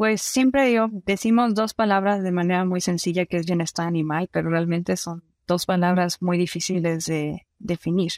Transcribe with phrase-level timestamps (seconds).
[0.00, 4.48] Pues siempre digo, decimos dos palabras de manera muy sencilla que es bienestar animal, pero
[4.48, 8.12] realmente son dos palabras muy difíciles de definir.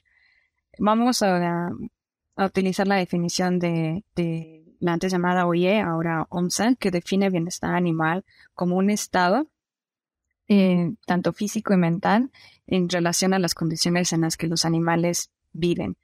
[0.79, 1.71] Vamos a,
[2.37, 4.05] utilizar la definición de,
[4.79, 8.25] la antes llamada OIE, ahora OMSA, que define bienestar animal
[8.55, 9.49] como un estado,
[10.47, 12.31] eh, tanto físico y mental,
[12.69, 15.97] en relación a las condiciones en las que los animales viven.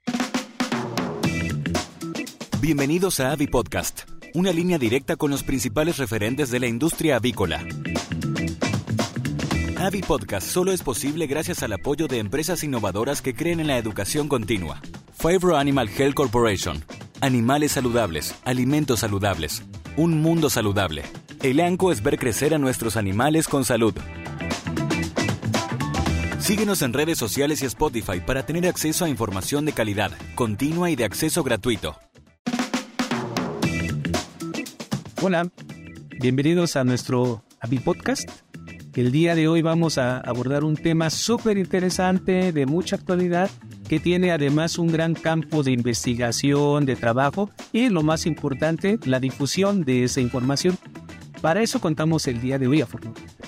[2.59, 4.01] Bienvenidos a Avi Podcast,
[4.33, 7.65] una línea directa con los principales referentes de la industria avícola.
[9.77, 13.77] Avi Podcast solo es posible gracias al apoyo de empresas innovadoras que creen en la
[13.77, 14.81] educación continua.
[15.17, 16.83] Fibro Animal Health Corporation.
[17.21, 19.63] Animales saludables, alimentos saludables,
[19.97, 21.03] un mundo saludable.
[21.41, 23.93] El ANCO es ver crecer a nuestros animales con salud.
[26.39, 30.95] Síguenos en redes sociales y Spotify para tener acceso a información de calidad, continua y
[30.95, 31.95] de acceso gratuito.
[35.21, 35.51] Hola,
[36.21, 38.29] bienvenidos a nuestro Avi Podcast.
[38.95, 43.49] El día de hoy vamos a abordar un tema súper interesante, de mucha actualidad,
[43.89, 49.19] que tiene además un gran campo de investigación, de trabajo y lo más importante, la
[49.19, 50.77] difusión de esa información.
[51.41, 52.85] Para eso contamos el día de hoy,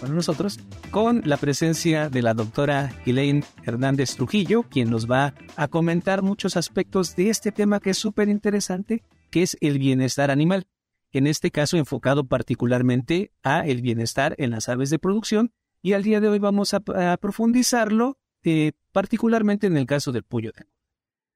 [0.02, 0.59] con nosotros,
[0.92, 6.58] con la presencia de la doctora Elaine Hernández Trujillo, quien nos va a comentar muchos
[6.58, 10.67] aspectos de este tema que es súper interesante, que es el bienestar animal
[11.12, 16.04] en este caso enfocado particularmente a el bienestar en las aves de producción y al
[16.04, 16.80] día de hoy vamos a,
[17.17, 20.66] profundizarlo eh, particularmente en el caso del pollo de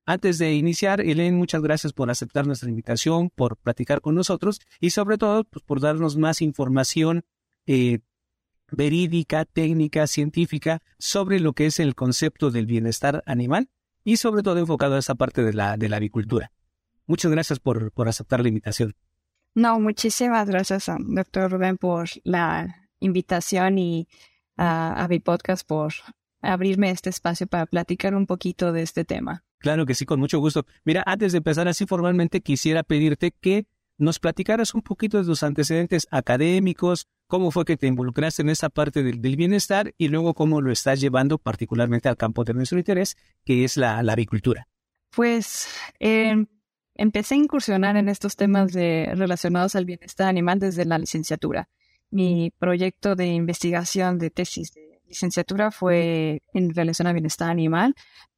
[0.08, 4.92] antes de iniciar, Elaine, muchas gracias por aceptar nuestra invitación, por platicar con nosotros y
[4.92, 7.26] sobre todo pues, por darnos más información
[7.66, 8.00] eh,
[8.72, 13.70] verídica, técnica, científica sobre lo que es el concepto del bienestar animal
[14.04, 16.52] y sobre todo enfocado a esa parte de la, avicultura.
[17.08, 18.96] Muchas gracias por aceptar la invitación.
[19.56, 24.08] No, muchísimas gracias, doctor Rubén, por la invitación y
[24.58, 25.94] a mi podcast por
[26.42, 29.46] abrirme este espacio para platicar un poquito de este tema.
[29.60, 30.66] Claro que sí, con mucho gusto.
[30.84, 33.66] Mira, antes de empezar así formalmente, quisiera pedirte que
[33.98, 38.70] nos platicaras un poquito de tus antecedentes académicos, cómo fue que te involucraste en esa
[38.70, 43.16] parte del, bienestar y luego cómo lo estás llevando particularmente al campo de nuestro interés,
[43.46, 44.68] que es la, avicultura.
[45.12, 45.70] Pues
[46.00, 46.46] eh,
[46.96, 51.70] empecé a incursionar en estos temas de, relacionados al bienestar animal desde la licenciatura.
[52.10, 57.96] Mi proyecto de investigación de tesis de licenciatura fue en relación al bienestar animal,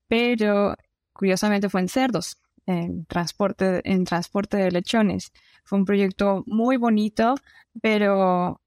[0.08, 0.76] pero
[1.14, 5.32] curiosamente fue en cerdos, en transporte, en transporte de lechones.
[5.64, 7.36] Fue un proyecto muy bonito,
[7.82, 8.62] pero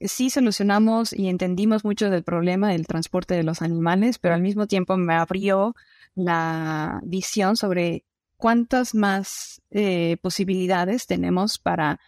[0.00, 4.66] sí solucionamos y entendimos mucho del problema del transporte de los animales, pero al mismo
[4.66, 5.74] tiempo me abrió
[6.14, 8.04] la visión sobre
[8.36, 12.00] cuántas más eh, posibilidades tenemos para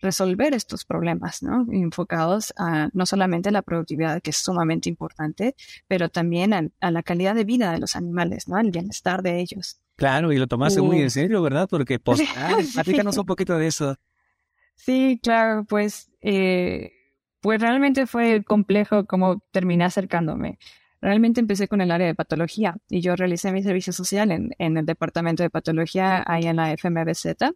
[0.00, 1.66] resolver estos problemas, ¿no?
[1.70, 5.54] Enfocados a no solamente a la productividad, que es sumamente importante,
[5.88, 8.56] pero también a, la calidad de vida de los animales, ¿no?
[8.56, 9.80] Al bienestar de ellos.
[9.96, 11.66] Claro, y lo tomaste muy en serio, ¿verdad?
[11.68, 13.96] Porque, pues, ah, platícanos un poquito de eso.
[14.74, 16.92] Sí, claro, pues, eh,
[17.40, 20.58] pues realmente fue complejo como terminé acercándome.
[21.06, 24.76] Realmente empecé con el área de patología y yo realicé mi servicio social en, en
[24.76, 27.52] el departamento de patología ahí en la FMBZ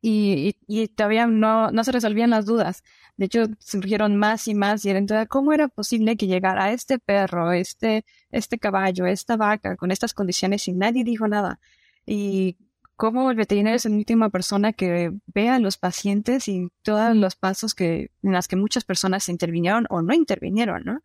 [0.00, 2.82] y, y, todavía no, no se resolvían las dudas.
[3.18, 6.98] De hecho, surgieron más y más y era entonces, ¿cómo era posible que llegara este
[6.98, 11.60] perro, este, este caballo, esta vaca con estas condiciones y nadie dijo nada?
[12.06, 12.56] Y
[12.96, 17.36] cómo el veterinario es la última persona que ve a los pacientes y todos los
[17.36, 21.02] pasos que, en las que muchas personas intervinieron o no intervinieron, ¿no?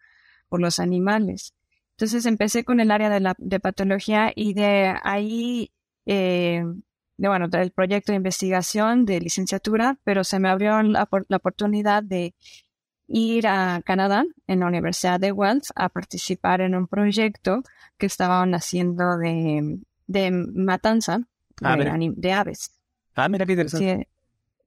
[0.50, 1.54] por los animales.
[1.98, 5.72] Entonces empecé con el área de, la, de patología y de ahí,
[6.06, 6.64] eh,
[7.18, 12.04] de, bueno, del proyecto de investigación de licenciatura, pero se me abrió la, la oportunidad
[12.04, 12.36] de
[13.08, 17.64] ir a Canadá, en la Universidad de Wells, a participar en un proyecto
[17.98, 21.22] que estaban haciendo de, de matanza
[21.64, 22.80] ah, de, aves.
[23.16, 24.08] Ah, mira qué interesante.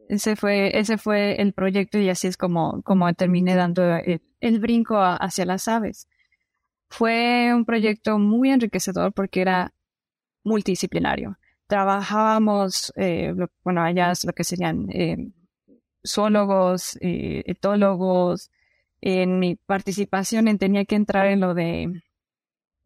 [0.08, 4.58] ese fue, ese fue el proyecto y así es como, como terminé dando el, el
[4.58, 6.08] brinco hacia las aves.
[6.90, 9.72] Fue un proyecto muy enriquecedor porque era
[10.44, 11.38] multidisciplinario.
[11.66, 13.32] Trabajábamos, eh,
[13.64, 15.30] bueno, allá lo que serían eh,
[16.06, 18.50] zoólogos, eh, etólogos.
[19.00, 22.02] En mi participación tenía que entrar en lo de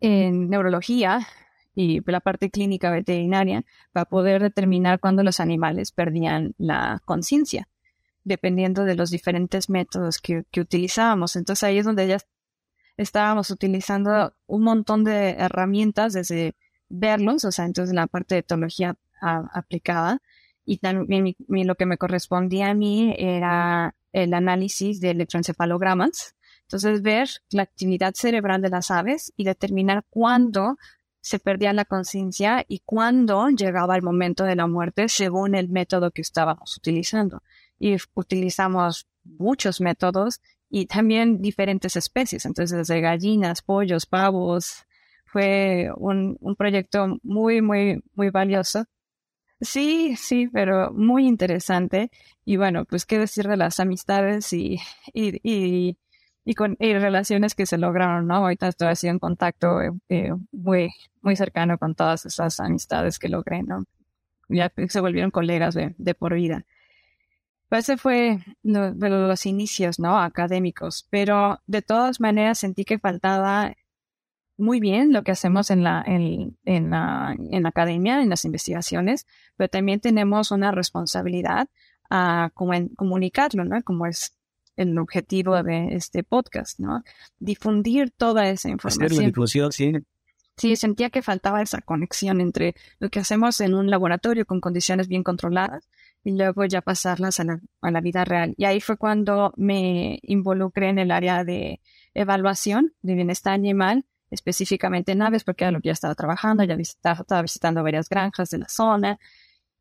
[0.00, 1.26] en neurología
[1.74, 7.68] y la parte clínica veterinaria para poder determinar cuándo los animales perdían la conciencia
[8.24, 11.36] dependiendo de los diferentes métodos que, utilizábamos.
[11.36, 12.18] Entonces ahí es donde ya
[12.96, 16.54] estábamos utilizando un montón de herramientas desde
[16.88, 20.20] verlos, o sea, entonces la parte de etología aplicada
[20.64, 26.34] y también lo que me correspondía a mí era el análisis de electroencefalogramas.
[26.62, 30.76] Entonces, ver la actividad cerebral de las aves y determinar cuándo
[31.20, 36.10] se perdía la conciencia y cuándo llegaba el momento de la muerte según el método
[36.10, 37.42] que estábamos utilizando.
[37.78, 40.40] Y utilizamos muchos métodos
[40.80, 44.84] y también diferentes especies, entonces desde gallinas, pollos, pavos.
[45.26, 48.84] Fue un, un proyecto muy, muy, muy valioso
[49.60, 52.10] Sí, sí, pero muy interesante.
[52.44, 54.78] Y bueno, pues qué decir de las amistades y,
[55.12, 55.96] y, y,
[56.44, 58.36] y con y relaciones que se lograron, ¿no?
[58.36, 60.90] Ahorita estoy así en contacto eh, eh, muy,
[61.22, 63.84] muy cercano con todas esas amistades que logré, ¿no?
[64.48, 66.64] Ya se volvieron colegas de, de por vida.
[67.68, 70.18] Pues ese fue lo, los inicios, ¿no?
[70.18, 71.06] Académicos.
[71.10, 73.74] Pero de todas maneras sentí que faltaba
[74.56, 78.44] muy bien lo que hacemos en la, en, en, la, en la academia, en las
[78.44, 79.26] investigaciones,
[79.56, 81.68] pero también tenemos una responsabilidad
[82.10, 83.82] a comunicarlo, ¿no?
[83.82, 84.36] Como es
[84.76, 87.02] el objetivo de este podcast, ¿no?
[87.38, 89.06] Difundir toda esa información.
[89.06, 89.92] Hacer la difusión, sí.
[90.56, 95.08] Sí, sentía que faltaba esa conexión entre lo que hacemos en un laboratorio con condiciones
[95.08, 95.88] bien controladas
[96.24, 98.54] y luego ya pasarlas a la, a la vida real.
[98.56, 101.80] Y ahí fue cuando me involucré en el área de
[102.14, 106.76] evaluación de bienestar animal específicamente en aves, porque era lo que ya estaba trabajando, ya
[106.76, 109.18] visitaba, estaba visitando varias granjas de la zona.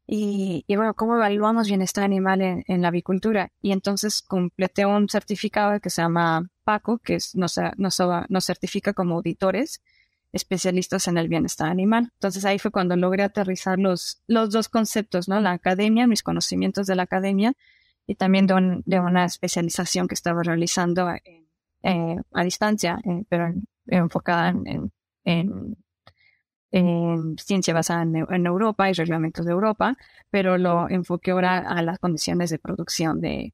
[0.06, 3.52] Y, y bueno, ¿cómo evaluamos bienestar animal en, la avicultura?
[3.62, 8.94] Y entonces completé un certificado que se llama PACO, que es, nos, nos, nos certifica
[8.94, 9.82] como auditores
[10.34, 12.10] especialistas en el bienestar animal.
[12.16, 15.40] Entonces ahí fue cuando logré aterrizar los, los dos conceptos, ¿no?
[15.40, 17.54] La academia, mis conocimientos de la academia
[18.06, 21.10] y también de, una especialización que estaba realizando
[21.84, 23.54] eh, a distancia, eh, pero
[23.88, 24.92] enfocada en,
[25.24, 25.78] en,
[26.72, 29.96] en ciencia basada en, Europa y reglamentos de Europa,
[30.32, 33.54] pero lo enfoqué ahora a las condiciones de producción de,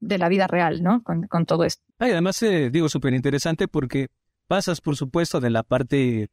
[0.00, 1.02] de la vida real, ¿no?
[1.02, 1.84] Con, todo esto.
[2.00, 4.08] Y además, eh, digo, súper interesante porque
[4.46, 6.30] pasas, por supuesto, de la parte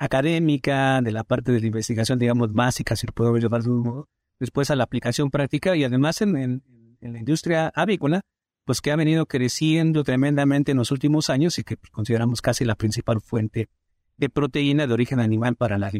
[0.00, 3.80] académica, de la parte de la investigación, digamos, básica, si lo puedo llamar de un
[3.80, 4.08] modo,
[4.38, 6.62] después a la aplicación práctica y además en,
[7.00, 8.22] la industria avícola,
[8.64, 12.74] pues que ha venido creciendo tremendamente en los últimos años y que consideramos casi la
[12.74, 13.68] principal fuente
[14.16, 15.90] de proteína de origen animal para la,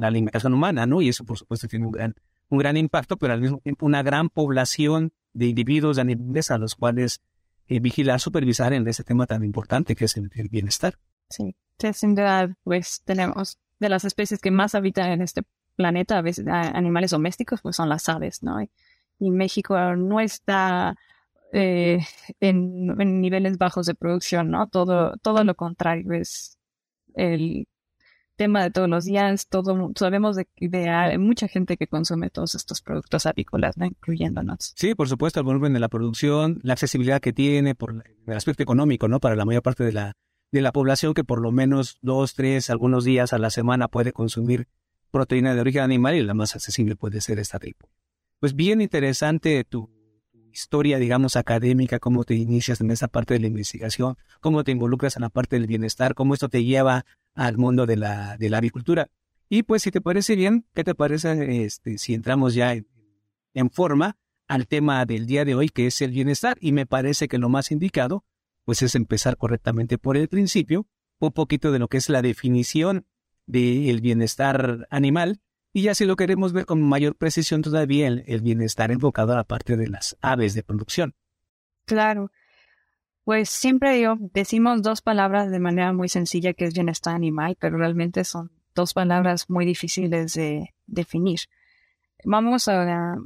[0.00, 1.02] alimentación humana, ¿no?
[1.02, 2.14] Y eso, por supuesto, tiene un gran,
[2.48, 6.74] un gran impacto, pero al mismo tiempo una gran población de individuos, animales a los
[6.74, 7.20] cuales
[7.68, 10.98] eh, vigilar, supervisar en ese tema tan importante que es el, bienestar.
[11.28, 11.54] Sí,
[11.92, 15.42] sin duda, pues tenemos de las especies que más habitan en este
[15.74, 18.58] planeta, a veces animales domésticos, pues son las aves, ¿no?
[19.18, 20.96] y México no está
[21.52, 22.00] eh,
[22.40, 24.68] en, niveles bajos de producción, ¿no?
[24.68, 26.58] Todo, todo lo contrario es
[27.14, 27.66] el
[28.36, 32.82] tema de todos los días, todo, sabemos de, de, mucha gente que consume todos estos
[32.82, 33.86] productos avícolas, ¿no?
[33.86, 34.74] incluyéndonos.
[34.76, 38.62] Sí, por supuesto, el volumen de la producción, la accesibilidad que tiene por el aspecto
[38.62, 39.20] económico, ¿no?
[39.20, 40.12] Para la mayor parte de la,
[40.52, 44.12] de la población que por lo menos dos, tres, algunos días a la semana puede
[44.12, 44.68] consumir
[45.10, 47.88] proteína de origen animal y la más accesible puede ser esta tipo.
[48.38, 49.88] Pues bien interesante tu,
[50.56, 55.16] historia, digamos, académica, cómo te inicias en esa parte de la investigación, cómo te involucras
[55.16, 57.04] en la parte del bienestar, cómo esto te lleva
[57.36, 59.08] al mundo de la, de la avicultura.
[59.48, 64.18] Y pues, si te parece bien, ¿qué te parece este, si entramos ya en, forma
[64.48, 66.56] al tema del día de hoy, que es el bienestar?
[66.60, 68.24] Y me parece que lo más indicado,
[68.64, 70.88] pues, es empezar correctamente por el principio,
[71.20, 73.06] un poquito de lo que es la definición
[73.46, 75.40] del bienestar animal
[75.76, 79.44] y ya si lo queremos ver con mayor precisión todavía, el, bienestar enfocado a la
[79.44, 81.14] parte de las aves de producción.
[81.84, 82.32] Claro.
[83.26, 87.76] Pues siempre yo decimos dos palabras de manera muy sencilla que es bienestar animal, pero
[87.76, 91.40] realmente son dos palabras muy difíciles de definir.
[92.24, 93.16] Vamos a,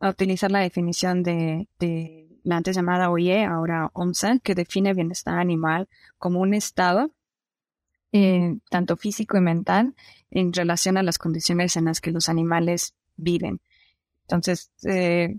[0.00, 1.68] utilizar la definición de,
[2.42, 7.10] la antes llamada OIE, ahora OMSA, que define bienestar animal como un estado
[8.12, 9.94] eh, tanto físico y mental,
[10.30, 13.60] en relación a las condiciones en las que los animales viven.
[14.22, 15.36] Entonces, eh,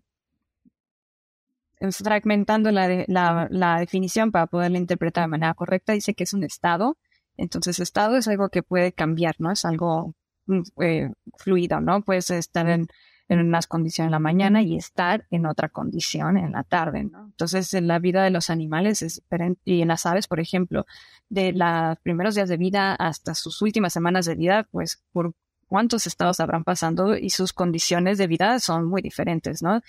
[1.92, 6.98] fragmentando la, la, definición para poderla interpretar de manera correcta, dice que es un estado.
[7.38, 9.52] Entonces, estado es algo que puede cambiar, ¿no?
[9.52, 10.16] Es algo
[10.48, 12.02] mm, eh, fluido, ¿no?
[12.02, 12.88] Puedes estar en
[13.28, 17.26] en unas condiciones en la mañana y estar en otra condición en la tarde, ¿no?
[17.26, 20.86] Entonces, en la vida de los animales es diferente, y en las aves, por ejemplo,
[21.30, 25.34] de los primeros días de vida hasta sus últimas semanas de vida, pues por
[25.68, 29.82] cuántos estados habrán pasando y sus condiciones de vida son muy diferentes, ¿no?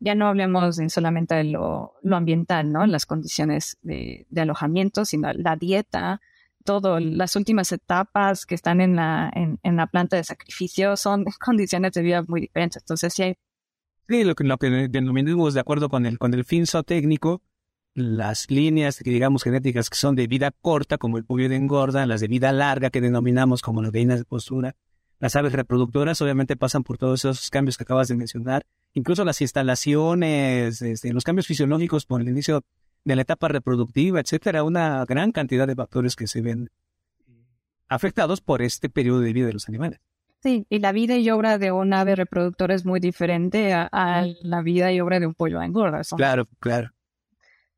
[0.00, 2.86] Ya no hablemos solamente de lo, ambiental, ¿no?
[2.86, 6.20] Las condiciones de, de alojamiento, sino la dieta,
[6.64, 11.92] todo, las últimas etapas que están en la, en, la planta de sacrificio son condiciones
[11.92, 12.82] de vida muy diferentes.
[12.82, 13.36] Entonces, sí hay
[14.06, 17.40] Sí, lo que, lo que denominamos de acuerdo con el, con el fin zootécnico,
[17.94, 22.20] las líneas, digamos, genéticas que son de vida corta, como el pollo de engorda, las
[22.20, 24.76] de vida larga, que denominamos como las gallinas de postura,
[25.24, 29.40] las aves reproductoras, obviamente pasan por todos esos cambios que acabas de mencionar, incluso las
[29.40, 32.60] instalaciones, este, los cambios fisiológicos por el inicio
[33.04, 36.68] de la etapa reproductiva, etcétera, una gran cantidad de factores que se ven
[37.88, 39.98] afectados por este periodo de vida de los animales.
[40.42, 44.60] Sí, y la vida y obra de un ave reproductora es muy diferente a, la
[44.60, 46.02] vida y obra de un pollo engorda.
[46.18, 46.90] claro, claro.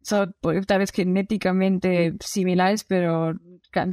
[0.02, 3.34] Son pues, tal vez genéticamente similares, pero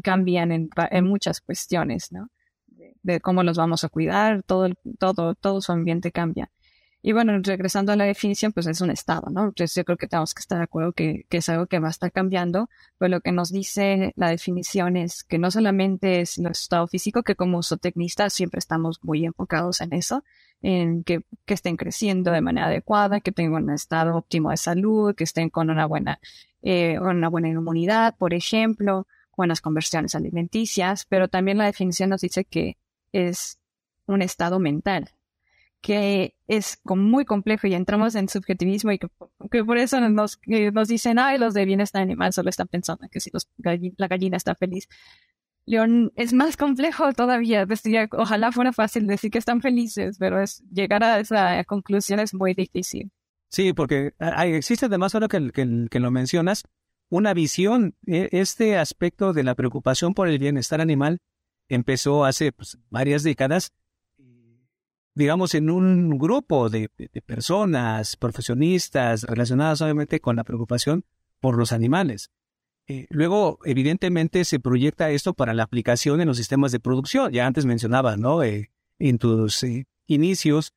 [0.02, 2.30] cambian en, en, muchas cuestiones, ¿no?
[3.04, 6.50] De, cómo los vamos a cuidar, todo, todo, todo su ambiente cambia.
[7.06, 9.44] Y bueno, regresando a la definición, pues es un estado, ¿no?
[9.44, 11.90] Entonces yo creo que tenemos que estar de acuerdo que, que es algo que va
[11.90, 16.40] a estar cambiando, pero lo que nos dice la definición es que no solamente es
[16.40, 20.24] nuestro estado físico, que como zootecnistas siempre estamos muy enfocados en eso,
[20.62, 25.14] en que, que estén creciendo de manera adecuada, que tengan un estado óptimo de salud,
[25.14, 26.22] que estén con una buena,
[26.62, 32.46] eh, una buena inmunidad, por ejemplo, buenas conversiones alimenticias, pero también la definición nos dice
[32.46, 32.78] que
[33.14, 33.60] es
[34.06, 35.10] un estado mental,
[35.82, 40.40] que es muy complejo y entramos en subjetivismo y que, por eso nos,
[40.74, 44.38] nos dicen, ay, los de bienestar animal solo están pensando que si los, la gallina
[44.38, 44.88] está feliz.
[45.66, 47.66] León, es más complejo todavía.
[48.12, 52.54] ojalá fuera fácil decir que están felices, pero es llegar a esa conclusión es muy
[52.54, 53.12] difícil.
[53.50, 56.64] Sí, porque hay, existe además, ahora que, que, que lo mencionas,
[57.10, 57.96] una visión.
[58.08, 61.20] E, este aspecto de la preocupación por el bienestar animal
[61.76, 63.74] empezó hace pues, varias décadas
[65.16, 66.90] digamos, en un grupo de,
[67.26, 71.06] personas, profesionistas, relacionadas obviamente con la preocupación
[71.40, 72.32] por los animales.
[72.88, 77.32] Eh, luego, evidentemente, se proyecta esto para la aplicación en los sistemas de producción.
[77.32, 78.44] Ya antes mencionaba, ¿no?
[78.44, 80.74] Eh, en tus eh, inicios,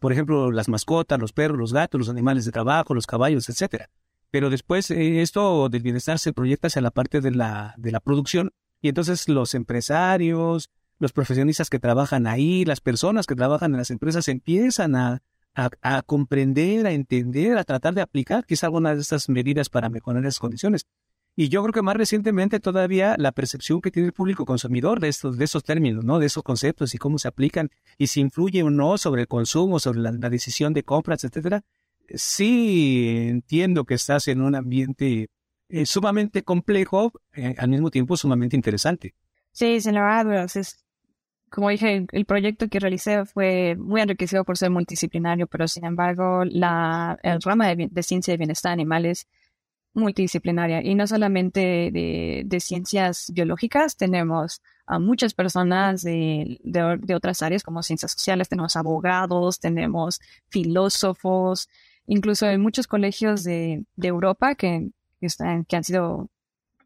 [0.00, 3.88] por ejemplo, las mascotas, los perros, los gatos, los animales de trabajo, los caballos, etcétera.
[4.30, 8.52] Pero después esto del bienestar se proyecta hacia la parte de la, de la producción
[8.80, 13.90] y entonces los empresarios, los profesionistas que trabajan ahí, las personas que trabajan en las
[13.90, 15.22] empresas empiezan a,
[15.54, 20.22] a, comprender, a entender, a tratar de aplicar quizá algunas de estas medidas para mejorar
[20.22, 20.86] las condiciones.
[21.36, 25.08] Y yo creo que más recientemente todavía la percepción que tiene el público consumidor de
[25.08, 26.18] estos, de esos términos, ¿no?
[26.18, 29.78] De esos conceptos y cómo se aplican y si influye o no sobre el consumo,
[29.78, 31.62] sobre la, decisión de compras, etcétera.
[32.12, 35.28] Sí entiendo que estás en un ambiente
[35.68, 39.14] eh, sumamente complejo, eh, al mismo tiempo sumamente interesante.
[39.52, 40.84] Sí, sin lugar es
[41.50, 46.44] como dije, el proyecto que realicé fue muy enriquecido por ser multidisciplinario, pero sin embargo,
[46.44, 49.26] la, el rama de, ciencia de bienestar animal es
[49.94, 57.42] multidisciplinaria y no solamente de, de ciencias biológicas, tenemos a muchas personas de, de, otras
[57.42, 61.68] áreas como ciencias sociales, tenemos abogados, tenemos filósofos,
[62.06, 64.90] incluso en muchos colegios de, de Europa que,
[65.26, 66.30] están, que han sido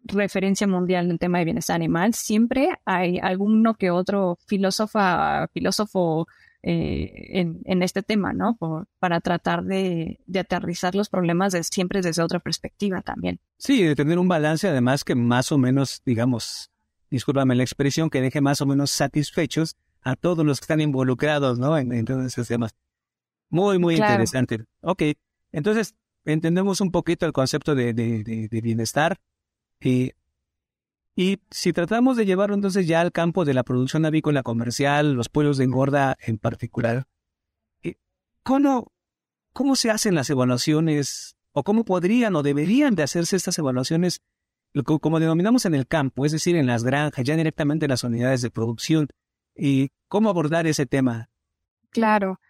[0.04, 6.26] referencia mundial en el tema de bienestar animal, siempre hay alguno que otro filósofa, filósofo
[6.64, 8.56] eh, en, en, este tema, ¿no?
[8.56, 13.40] Por, para tratar de, de, aterrizar los problemas de, siempre desde otra perspectiva también.
[13.58, 16.70] Sí, de tener un balance además que más o menos, digamos,
[17.10, 21.58] discúlpame la expresión, que deje más o menos satisfechos a todos los que están involucrados,
[21.58, 21.76] ¿no?
[21.76, 22.74] En, todos esos temas.
[23.50, 24.64] Muy, muy interesante.
[24.80, 25.02] Ok,
[25.52, 27.92] entonces entendemos un poquito el concepto de,
[28.50, 29.20] bienestar
[29.80, 30.12] y,
[31.16, 35.28] y si tratamos de llevarlo entonces ya al campo de la producción avícola comercial, los
[35.28, 37.06] pueblos de engorda en particular,
[37.82, 37.96] eh,
[38.42, 38.92] ¿cómo,
[39.52, 44.22] ¿cómo se hacen las evaluaciones o cómo podrían o deberían de hacerse estas evaluaciones
[44.84, 48.40] como denominamos en el campo, es decir, en las granjas, ya directamente en las unidades
[48.40, 49.08] de producción?
[49.54, 51.28] ¿Y cómo abordar ese tema?
[51.90, 52.40] Claro.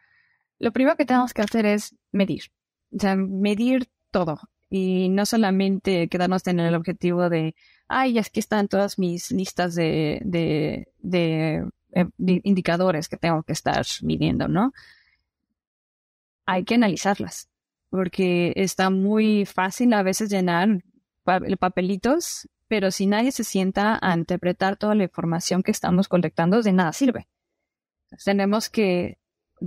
[0.60, 2.44] Lo primero que tenemos que hacer es medir.
[2.94, 4.38] O sea, medir todo
[4.74, 7.54] y no solamente quedarnos en el objetivo de,
[7.88, 14.48] ay, aquí están todas mis listas de, de, eh, indicadores que tengo que estar midiendo,
[14.48, 14.72] ¿no?
[16.46, 17.50] Hay que analizarlas,
[17.90, 20.82] porque está muy fácil a veces llenar
[21.58, 26.72] papelitos, pero si nadie se sienta a interpretar toda la información que estamos colectando, de
[26.72, 27.28] nada sirve.
[28.24, 29.18] Tenemos que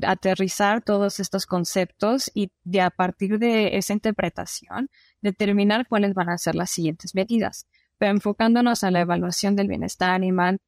[0.04, 4.90] aterrizar todos estos conceptos y de a partir de esa interpretación
[5.22, 7.68] determinar cuáles van a ser las siguientes medidas.
[7.98, 10.60] Pero enfocándonos a la evaluación del bienestar animal,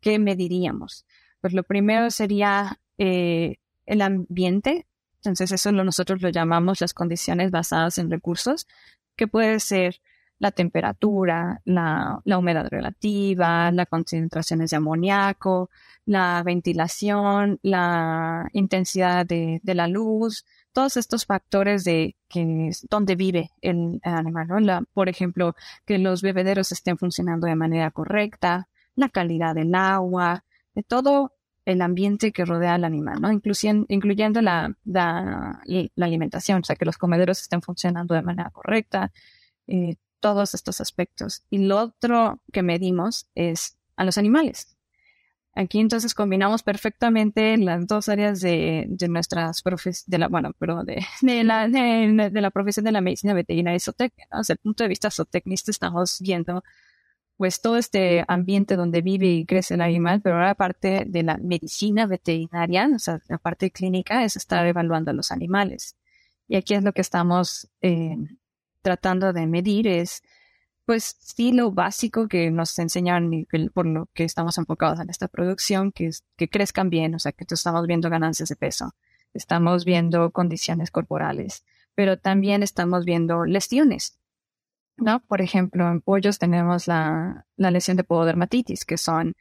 [0.00, 1.06] ¿qué mediríamos?
[1.40, 4.86] Pues lo primero sería eh, el ambiente.
[5.16, 8.66] Entonces eso nosotros lo llamamos las condiciones basadas en recursos,
[9.16, 10.00] que puede ser
[10.42, 15.70] la temperatura, la, humedad relativa, las concentraciones de amoníaco,
[16.04, 24.00] la ventilación, la intensidad de, la luz, todos estos factores de que dónde vive el
[24.02, 25.54] animal, por ejemplo,
[25.86, 30.44] que los bebederos estén funcionando de manera correcta, la calidad del agua,
[30.74, 31.34] de todo
[31.64, 33.30] el ambiente que rodea al animal, ¿no?
[33.30, 35.62] Incluyendo, incluyendo la, la,
[36.00, 39.12] alimentación, o sea, que los comederos estén funcionando de manera correcta,
[39.68, 41.42] eh, todos estos aspectos.
[41.50, 44.78] Y lo otro que medimos es a los animales.
[45.54, 50.82] Aquí entonces combinamos perfectamente las dos áreas de, de nuestras profesiones, de la, bueno, pero
[50.84, 54.26] de, de, la, de, la profesión de la medicina veterinaria y zootecnia.
[54.32, 56.62] Desde el punto de vista zootecnista estamos viendo
[57.36, 61.36] pues todo este ambiente donde vive y crece el animal, pero ahora parte de la
[61.38, 65.96] medicina veterinaria, o sea, la parte clínica es estar evaluando a los animales.
[66.46, 68.16] Y aquí es lo que estamos eh,
[68.82, 70.22] tratando de medir, es
[70.84, 75.28] pues sí lo básico que nos enseñan y por lo que estamos enfocados en esta
[75.28, 78.94] producción, que que crezcan bien, o sea, que estamos viendo ganancias de peso,
[79.32, 84.18] estamos viendo condiciones corporales, pero también estamos viendo lesiones.
[84.96, 85.20] ¿no?
[85.20, 89.34] Por ejemplo, en pollos tenemos la, la lesión de pododermatitis, que son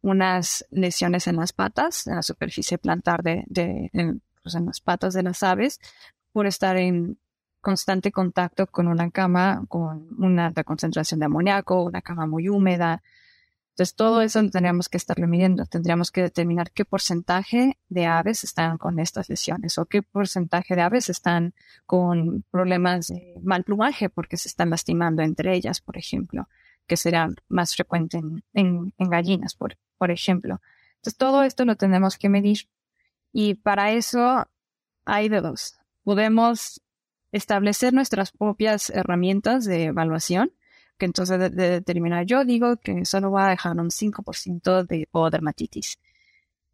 [0.00, 3.44] unas lesiones en las patas, en la superficie plantar de,
[4.42, 5.80] pues en las patas de las aves,
[6.32, 7.18] por estar en
[7.60, 13.02] constante contacto con una cama con una alta concentración de amoníaco, una cama muy húmeda.
[13.70, 15.64] Entonces, todo eso tendríamos que estarlo midiendo.
[15.66, 20.82] Tendríamos que determinar qué porcentaje de aves están con estas lesiones o qué porcentaje de
[20.82, 21.54] aves están
[21.86, 26.48] con problemas de mal plumaje porque se están lastimando entre ellas, por ejemplo,
[26.88, 30.60] que será más frecuente en, en gallinas, por, por ejemplo.
[30.96, 32.68] Entonces, todo esto lo tenemos que medir.
[33.32, 34.48] Y para eso
[35.04, 35.78] hay de dos.
[36.02, 36.80] Podemos
[37.32, 40.52] establecer nuestras propias herramientas de evaluación,
[40.98, 45.98] que entonces de, determinar, yo digo que solo va a dejar un 5% de dermatitis.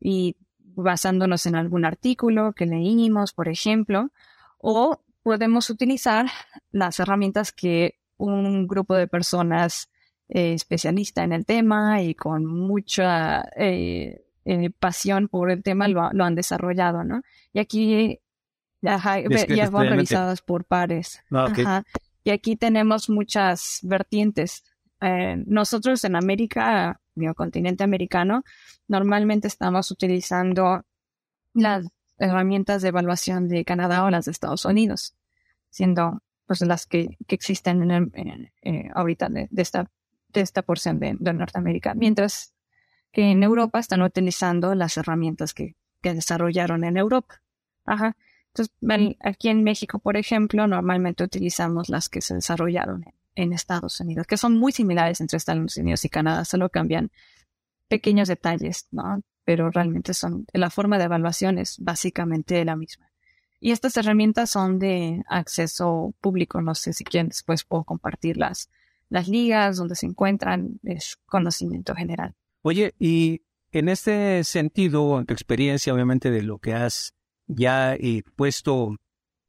[0.00, 4.10] Y basándonos en algún artículo que leímos, por ejemplo,
[4.58, 6.26] o podemos utilizar
[6.72, 9.90] las herramientas que un grupo de personas
[10.28, 16.10] eh, especialista en el tema y con mucha eh, eh, pasión por el tema lo,
[16.12, 17.22] lo, han desarrollado, ¿no?
[17.52, 18.20] Y aquí
[18.86, 21.22] Ajá, ya van revisadas por pares.
[21.30, 21.82] Ah,
[22.22, 24.64] y aquí tenemos muchas vertientes.
[25.00, 28.42] Eh, nosotros en América, el continente americano,
[28.88, 30.84] normalmente estamos utilizando
[31.52, 31.86] las
[32.18, 35.14] herramientas de evaluación de Canadá o las de Estados Unidos,
[35.70, 39.90] siendo pues las que, que existen en, eh, ahorita de, esta,
[40.28, 42.54] de esta porción de, de, Norteamérica, mientras
[43.12, 47.40] que en Europa están utilizando las herramientas que, que desarrollaron en Europa.
[47.86, 48.16] Ajá.
[48.56, 54.28] Entonces, aquí en México, por ejemplo, normalmente utilizamos las que se desarrollaron en, Estados Unidos,
[54.28, 57.10] que son muy similares entre Estados Unidos y Canadá, solo cambian
[57.88, 59.22] pequeños detalles, ¿no?
[59.44, 63.10] Pero realmente son, la forma de evaluación es básicamente la misma.
[63.58, 68.70] Y estas herramientas son de acceso público, no sé si quieren después puedo compartir las,
[69.08, 72.34] las ligas donde se encuentran, es conocimiento general.
[72.62, 77.14] Oye, y en este sentido, en tu experiencia, obviamente, de lo que has
[77.46, 78.96] ya he puesto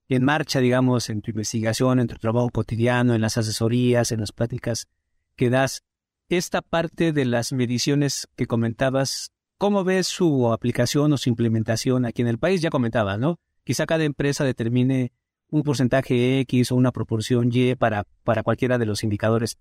[0.08, 4.31] en marcha, digamos, en tu investigación, en tu trabajo cotidiano, en las asesorías, en las
[4.31, 4.88] pláticas
[5.36, 5.84] que das,
[6.29, 12.21] esta parte de las mediciones que comentabas, ¿cómo ves su aplicación o su implementación aquí
[12.21, 12.62] en el país?
[12.62, 13.39] Ya comentabas, ¿no?
[13.63, 15.12] Quizá cada empresa determine
[15.49, 19.58] un porcentaje X o una proporción Y para, para cualquiera de los indicadores.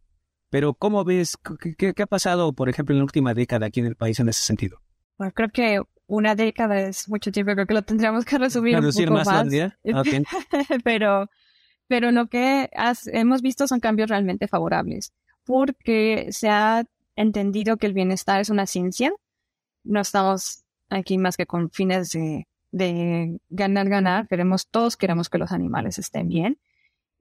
[0.51, 1.37] Pero ¿cómo ves?
[1.61, 4.29] ¿Qué, qué ha pasado, por ejemplo, en la última década aquí en el país en
[4.29, 4.81] ese sentido?
[5.19, 8.91] Bueno, creo que una década es mucho tiempo, creo que lo tendríamos que resumir un
[8.91, 9.27] poco más.
[9.27, 9.47] más.
[10.85, 11.31] pero,
[11.89, 12.71] pero lo que
[13.07, 15.13] hemos visto son cambios realmente favorables,
[15.45, 16.85] porque se ha
[17.17, 19.13] entendido que el bienestar es una ciencia.
[19.83, 24.29] No estamos aquí más que con fines de, de ganar, ganar.
[24.29, 26.59] Queremos, todos queremos que los animales estén bien.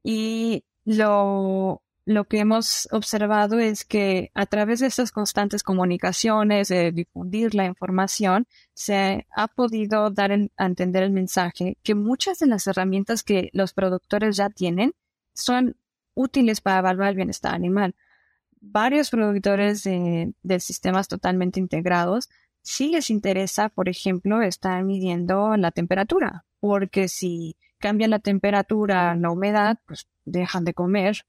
[0.03, 6.91] Y lo lo que hemos observado es que a través de estas constantes comunicaciones, de
[6.91, 12.67] difundir la información, se ha podido dar a entender el mensaje que muchas de las
[12.67, 14.93] herramientas que los productores ya tienen
[15.33, 15.77] son
[16.13, 17.95] útiles para evaluar el bienestar animal.
[18.59, 22.29] Varios productores de, de sistemas totalmente integrados
[22.61, 29.31] sí les interesa, por ejemplo, estar midiendo la temperatura, porque si cambia la temperatura, la
[29.31, 31.25] humedad, pues dejan de comer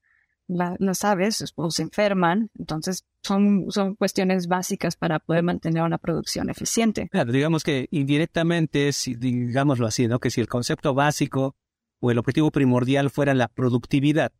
[0.47, 6.49] las aves o se enferman, entonces son, son cuestiones básicas para poder mantener una producción
[6.49, 7.09] eficiente.
[7.11, 10.19] Claro, digamos que indirectamente, si, digámoslo así, ¿no?
[10.19, 11.55] que si el concepto básico
[11.99, 14.31] o el objetivo primordial fuera la productividad,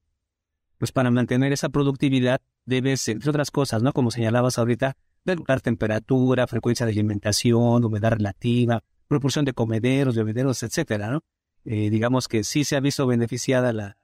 [0.77, 3.93] pues para mantener esa productividad debes, entre otras cosas, ¿no?
[3.93, 11.09] Como señalabas ahorita, regular temperatura, frecuencia de alimentación, humedad relativa, proporción de comederos, bebederos, etcétera,
[11.09, 11.23] ¿no?
[11.65, 13.97] eh, digamos que sí se ha visto beneficiada la,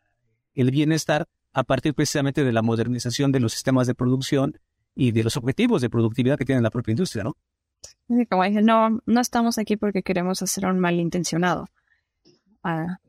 [0.54, 4.60] el bienestar a partir precisamente de la modernización de los sistemas de producción
[4.96, 7.38] y de los objetivos de productividad que tiene la propia industria, ¿no?
[8.30, 11.68] Como dije, no, no estamos aquí porque queremos hacer un malintencionado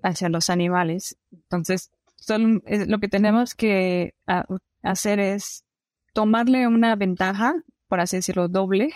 [0.02, 1.18] hacia los animales.
[1.30, 1.90] Entonces,
[2.28, 4.14] lo que tenemos que
[4.82, 5.64] hacer es
[6.14, 7.54] tomarle una ventaja,
[7.88, 8.92] por así decirlo, doble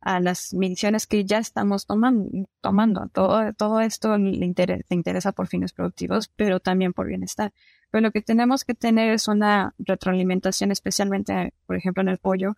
[0.00, 3.08] a las mediciones que ya estamos tomando.
[3.12, 4.46] Todo, todo esto le
[4.90, 7.52] interesa por fines productivos, pero también por bienestar.
[7.90, 12.56] Pero lo que tenemos que tener es una retroalimentación, especialmente, por ejemplo, en el pollo,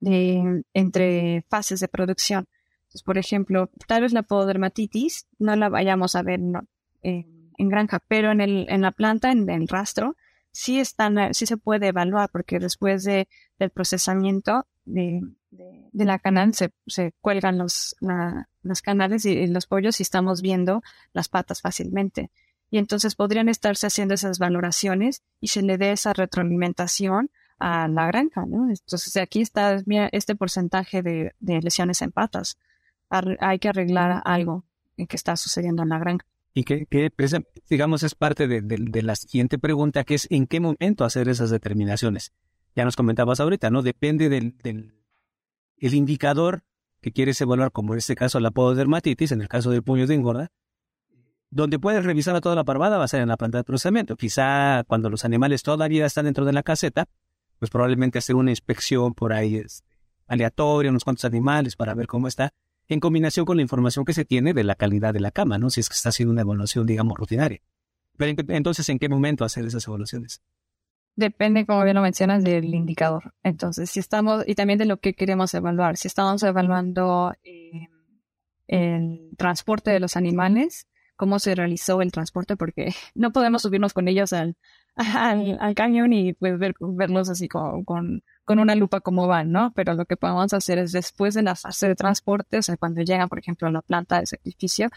[0.00, 2.46] de, entre fases de producción.
[3.04, 6.40] Por ejemplo, tal vez la pododermatitis no la vayamos a ver
[7.02, 10.16] en granja, pero en, el, en la planta, en el rastro,
[10.52, 16.54] sí, están, sí se puede evaluar porque después de, del procesamiento de, de, la canal
[16.54, 17.96] se, se cuelgan los,
[18.62, 20.82] los canales y, los pollos y estamos viendo
[21.12, 22.30] las patas fácilmente.
[22.74, 28.08] Y entonces podrían estarse haciendo esas valoraciones y se le dé esa retroalimentación a la
[28.08, 28.68] granja, ¿no?
[28.68, 32.58] Entonces aquí está este porcentaje de, lesiones en patas.
[33.38, 34.64] hay que arreglar algo
[34.96, 36.26] que está sucediendo en la granja.
[36.52, 37.12] Y que, que
[37.70, 42.32] digamos, es parte de, la siguiente pregunta, que es en qué momento hacer esas determinaciones.
[42.74, 43.82] Ya nos comentabas ahorita, ¿no?
[43.82, 44.94] Depende del, del
[45.78, 46.64] el indicador
[47.00, 50.16] que quieres evaluar, como en este caso la pododermatitis, en el caso del puño de
[50.16, 50.50] engorda,
[51.54, 54.16] donde puedes revisar a toda la parvada va a ser en la planta de procesamiento.
[54.16, 57.06] Quizá cuando los animales todavía están dentro de la caseta,
[57.60, 59.84] pues probablemente hacer una inspección por ahí es
[60.26, 62.52] aleatoria, unos cuantos animales para ver cómo está
[62.88, 65.70] en combinación con la información que se tiene de la calidad de la cama, ¿no?
[65.70, 67.60] Si es que está haciendo una evaluación, digamos, rutinaria.
[68.16, 70.42] Pero entonces, ¿en qué momento hacer esas evaluaciones?
[71.14, 73.32] Depende, como bien lo mencionas, del indicador.
[73.44, 75.96] Entonces, si estamos, y también de lo que queremos evaluar.
[75.96, 77.88] Si estamos evaluando eh,
[78.66, 80.88] el transporte de los animales,
[81.24, 84.56] cómo se realizó el transporte, porque no podemos subirnos con ellos al,
[84.94, 89.72] al, cañón y pues ver, verlos así con, con, una lupa cómo van, ¿no?
[89.74, 93.00] Pero lo que podemos hacer es después de la fase de transporte, o sea, cuando
[93.00, 94.90] llegan, por ejemplo, a la planta de sacrificio,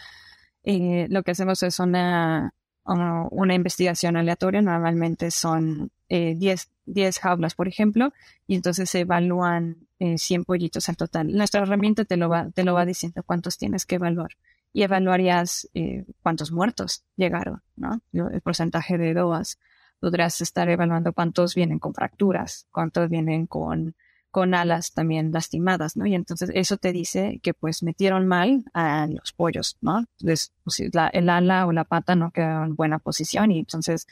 [0.65, 7.69] eh, lo que hacemos es una, una, investigación aleatoria, normalmente son 10 eh, jaulas, por
[7.69, 8.11] ejemplo,
[8.47, 11.31] y entonces se evalúan eh, 100 pollitos al total.
[11.31, 14.31] Nuestra herramienta te lo va, te lo va diciendo cuántos tienes que evaluar
[14.77, 17.99] y evaluarías eh, cuántos muertos llegaron, ¿no?
[18.13, 19.57] El porcentaje de DOAS
[19.99, 23.95] podrás estar evaluando cuántos vienen con fracturas, cuántos vienen con,
[24.29, 26.05] con alas también lastimadas, ¿no?
[26.05, 30.05] Y entonces eso te dice que pues metieron mal a los pollos, ¿no?
[30.19, 34.05] Entonces, pues, el ala o la pata no quedó en buena posición y entonces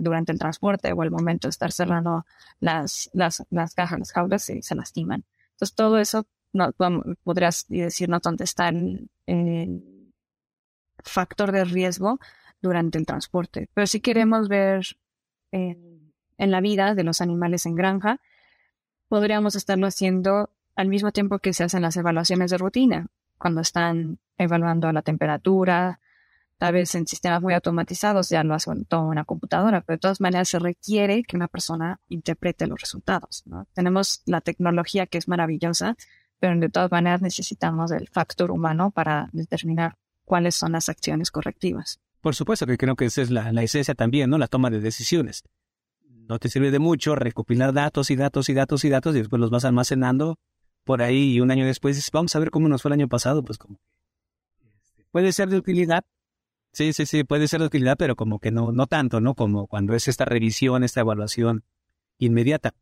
[0.00, 2.26] durante el transporte o el momento de estar cerrando
[2.60, 3.42] las, las,
[3.74, 5.24] cajas, las jaulas, se, lastiman.
[5.52, 6.26] Entonces todo eso
[7.22, 9.08] podrías decirnos dónde está el,
[11.04, 12.18] factor de riesgo
[12.60, 13.68] durante el transporte.
[13.74, 14.84] Pero si queremos ver
[15.52, 18.20] en, la vida de los animales en granja,
[19.08, 23.06] podríamos estarlo haciendo al mismo tiempo que se hacen las evaluaciones de rutina,
[23.38, 26.00] cuando están evaluando la temperatura,
[26.58, 30.20] tal vez en sistemas muy automatizados ya lo hace todo una computadora, pero de todas
[30.20, 33.44] maneras se requiere que una persona interprete los resultados.
[33.74, 35.96] Tenemos la tecnología que es maravillosa,
[36.40, 42.00] pero de todas maneras necesitamos el factor humano para determinar cuáles son las acciones correctivas.
[42.20, 44.38] Por supuesto que creo que esa es la, esencia también, ¿no?
[44.38, 45.42] La toma de decisiones.
[46.08, 49.40] No te sirve de mucho recopilar datos y datos y datos y datos y después
[49.40, 50.38] los vas almacenando
[50.84, 53.08] por ahí y un año después dices, vamos a ver cómo nos fue el año
[53.08, 53.78] pasado, pues como
[54.84, 56.04] este, puede ser de utilidad.
[56.72, 59.34] Sí, sí, sí, puede ser de utilidad, pero como que no, no tanto, ¿no?
[59.34, 61.62] Como cuando es esta revisión, esta evaluación
[62.18, 62.74] inmediata.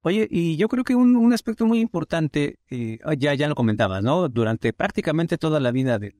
[0.00, 4.28] Oye, y yo creo que un, aspecto muy importante, eh, ya, ya lo comentabas, ¿no?
[4.28, 6.14] Durante prácticamente toda la vida del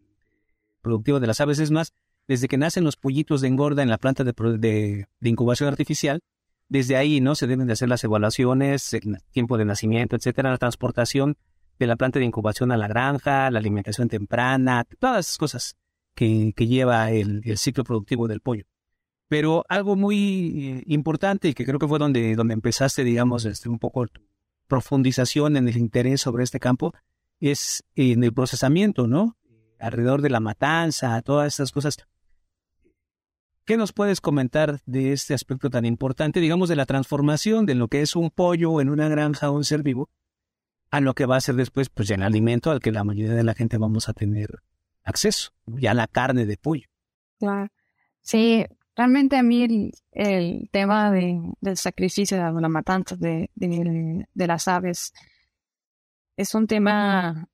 [0.81, 1.93] productivo de las aves es más,
[2.27, 6.21] desde que nacen los pollitos de engorda en la planta de, incubación artificial,
[6.69, 10.59] desde ahí no se deben de hacer las evaluaciones, el tiempo de nacimiento, etcétera, la
[10.59, 11.37] transportación
[11.79, 15.77] de la planta de incubación a la granja, la alimentación temprana, todas esas cosas
[16.15, 18.65] que, lleva el, ciclo productivo del pollo.
[19.29, 23.69] Pero algo muy eh, importante y que creo que fue donde, donde empezaste, digamos, este,
[23.69, 24.07] un poco
[24.67, 26.93] profundización en el interés sobre este campo,
[27.41, 29.38] es en el procesamiento, ¿no?
[29.79, 31.99] Alrededor de la matanza, todas esas cosas.
[33.65, 37.89] ¿Qué nos puedes comentar de este aspecto tan importante, digamos, de la transformación de lo
[37.89, 40.09] que es un pollo en una granja o un ser vivo
[40.91, 43.35] a lo que va a ser después, pues ya el alimento al que la mayoría
[43.35, 44.63] de la gente vamos a tener
[45.05, 46.89] acceso, ya la carne de pollo?
[47.39, 47.69] Claro.
[48.23, 48.65] Sí,
[48.97, 55.13] realmente a mí el, tema del sacrificio, de la matanza de, de, las aves
[56.37, 57.49] es un tema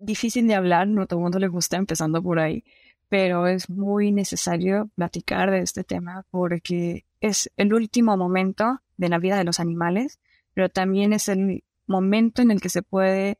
[0.00, 2.64] difícil de hablar, no todo el mundo le gusta, empezando por ahí
[3.10, 9.18] pero es muy necesario platicar de este tema porque es el último momento de la
[9.18, 10.20] vida de los animales,
[10.54, 13.38] pero también es el momento en el que se puede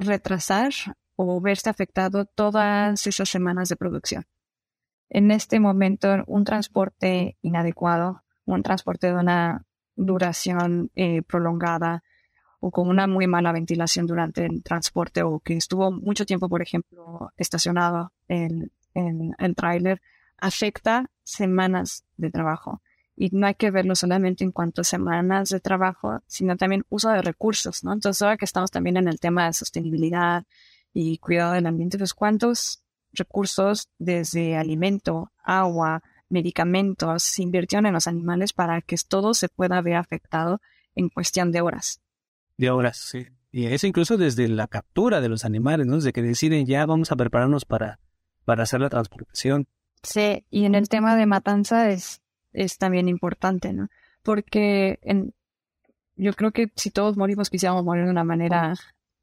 [0.00, 0.72] retrasar
[1.14, 4.24] o verse afectado todas esas semanas de producción.
[5.08, 9.64] En este momento, un transporte inadecuado, un transporte de una
[9.94, 12.02] duración eh, prolongada
[12.64, 16.62] o con una muy mala ventilación durante el transporte o que estuvo mucho tiempo, por
[16.62, 20.00] ejemplo, estacionado en, en el tráiler,
[20.38, 22.80] afecta semanas de trabajo.
[23.16, 27.10] Y no hay que verlo solamente en cuanto a semanas de trabajo, sino también uso
[27.10, 27.92] de recursos, ¿no?
[27.92, 30.44] Entonces, ahora que estamos también en el tema de sostenibilidad
[30.94, 38.06] y cuidado del ambiente, pues cuántos recursos desde alimento, agua, medicamentos se invirtieron en los
[38.06, 40.60] animales para que todo se pueda ver afectado
[40.94, 42.00] en cuestión de horas.
[42.56, 43.26] De horas, sí.
[43.50, 45.96] Y eso incluso desde la captura de los animales, ¿no?
[45.96, 48.00] Desde que deciden ya vamos a prepararnos para,
[48.44, 49.66] para hacer la transportación.
[50.02, 53.88] Sí, y en el tema de matanza es, es también importante, ¿no?
[54.22, 55.34] Porque en,
[56.16, 58.74] yo creo que si todos morimos quisiéramos morir de una manera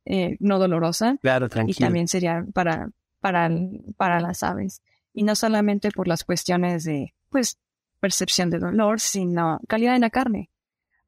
[0.06, 1.18] eh, no dolorosa.
[1.22, 1.76] Claro, tranquilo.
[1.78, 2.90] Y también sería para,
[3.20, 3.50] para,
[3.98, 4.82] para las aves
[5.14, 7.58] y no solamente por las cuestiones de, pues,
[8.00, 10.50] percepción de dolor, sino calidad de la carne.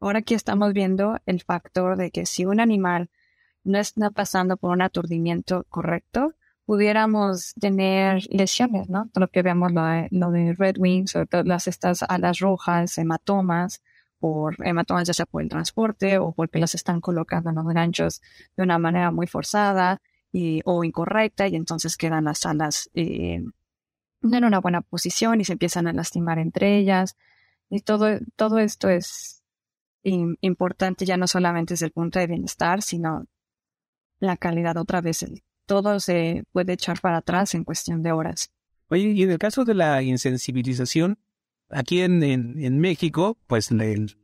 [0.01, 3.11] Ahora aquí estamos viendo el factor de que si un animal
[3.63, 6.33] no está pasando por un aturdimiento correcto,
[6.65, 9.09] pudiéramos tener lesiones, ¿no?
[9.13, 12.97] Todo lo que vemos, lo de, lo de Red Wings, o todas estas alas rojas,
[12.97, 13.83] hematomas,
[14.19, 18.21] por hematomas ya sea por el transporte o porque las están colocando en los ganchos
[18.57, 23.43] de una manera muy forzada y, o incorrecta y entonces quedan las alas eh,
[24.23, 27.17] en una buena posición y se empiezan a lastimar entre ellas.
[27.69, 29.40] Y todo, todo esto es
[30.03, 33.25] importante ya no solamente desde el punto de bienestar, sino
[34.19, 35.25] la calidad otra vez.
[35.65, 38.51] Todo se puede echar para atrás en cuestión de horas.
[38.89, 41.17] Oye, y en el caso de la insensibilización,
[41.69, 44.17] aquí en, en, México, pues el,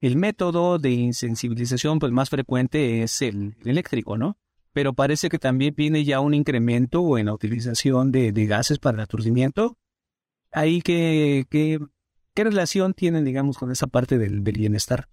[0.00, 4.36] el método de insensibilización pues más frecuente es el eléctrico, ¿no?
[4.72, 9.02] pero parece que también viene ya un incremento en la utilización de, gases para el
[9.02, 9.78] aturdimiento.
[10.50, 11.46] Ahí que,
[12.34, 15.08] ¿qué relación tienen, digamos, con esa parte del, bienestar?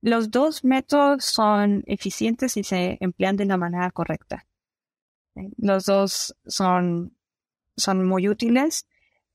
[0.00, 4.46] Los dos métodos son eficientes y se emplean de la manera correcta.
[5.56, 7.16] Los dos son,
[7.76, 8.86] son muy útiles.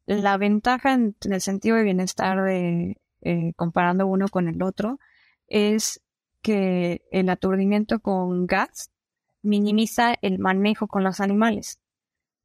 [0.06, 5.00] La ventaja en, el sentido de bienestar de, eh, comparando uno con el otro
[5.48, 6.02] es
[6.42, 8.92] que el aturdimiento con gas
[9.42, 11.80] minimiza el manejo con los animales.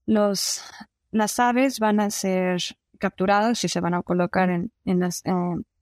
[0.07, 0.63] Los,
[1.11, 2.61] las aves van a ser
[2.99, 5.23] capturadas y se van a colocar en, en, las,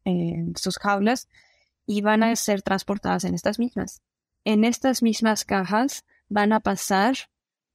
[0.04, 1.28] en sus jaulas
[1.86, 4.02] y van a ser transportadas en estas mismas.
[4.44, 7.16] En estas mismas cajas van a pasar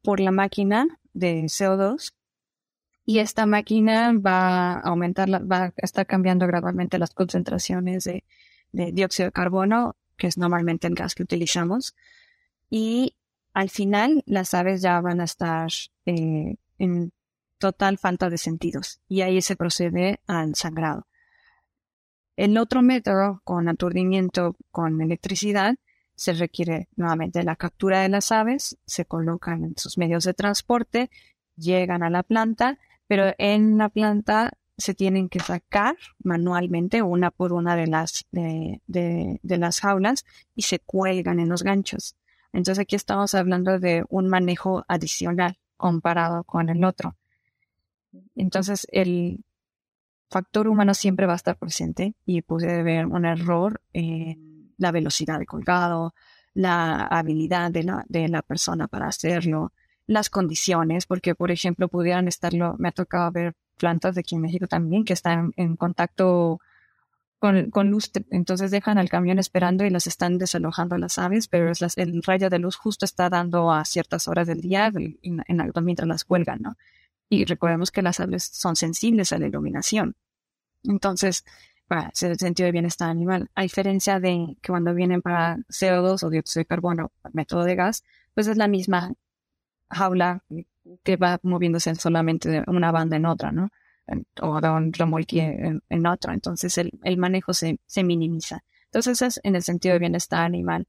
[0.02, 2.14] por la máquina de CO2
[3.06, 8.24] y esta máquina va a aumentar, va a estar cambiando gradualmente las concentraciones de,
[8.72, 11.96] de dióxido de carbono, que es normalmente el gas que utilizamos,
[12.70, 13.16] y
[13.54, 15.70] al final las aves ya van a estar
[16.06, 17.12] eh, en
[17.62, 21.08] total falta de sentidos y ahí se procede al sangrado.
[22.36, 25.76] El otro método con aturdimiento con electricidad
[26.16, 31.10] se requiere nuevamente la captura de las aves, se colocan en sus medios de transporte,
[31.56, 37.54] llegan a la planta, pero en la planta se tienen que sacar manualmente una por
[37.54, 42.16] una de las, de, las jaulas y se cuelgan en los ganchos.
[42.54, 47.16] Entonces aquí estamos hablando de un manejo adicional comparado con el otro.
[48.36, 49.44] Entonces el
[50.30, 55.40] factor humano siempre va a estar presente y puede haber un error en la velocidad
[55.40, 56.14] de colgado,
[56.54, 59.74] la habilidad de la, de la persona para hacerlo,
[60.08, 64.42] las condiciones, porque por ejemplo pudieran estarlo, me ha tocado ver plantas de aquí en
[64.42, 66.60] México también que están en contacto
[67.40, 71.82] con, luz, entonces dejan al camión esperando y las están desalojando las aves, pero es
[71.98, 75.44] el rayo de luz justo está dando a ciertas horas del día en,
[75.82, 76.78] mientras las cuelgan, ¿no?
[77.34, 80.18] Y recordemos que las aves son sensibles a la iluminación.
[80.84, 81.46] Entonces,
[81.88, 86.30] para el sentido de bienestar animal, a diferencia de que cuando vienen para CO2 o
[86.30, 89.14] dióxido de carbono, método de gas, pues es la misma
[89.90, 90.44] jaula
[91.04, 93.70] que va moviéndose solamente de una banda en otra, ¿no?
[94.42, 96.34] o de un remolque en, otro.
[96.34, 98.66] Entonces el, el manejo se, se, minimiza.
[98.88, 100.86] Entonces es en el sentido de bienestar animal.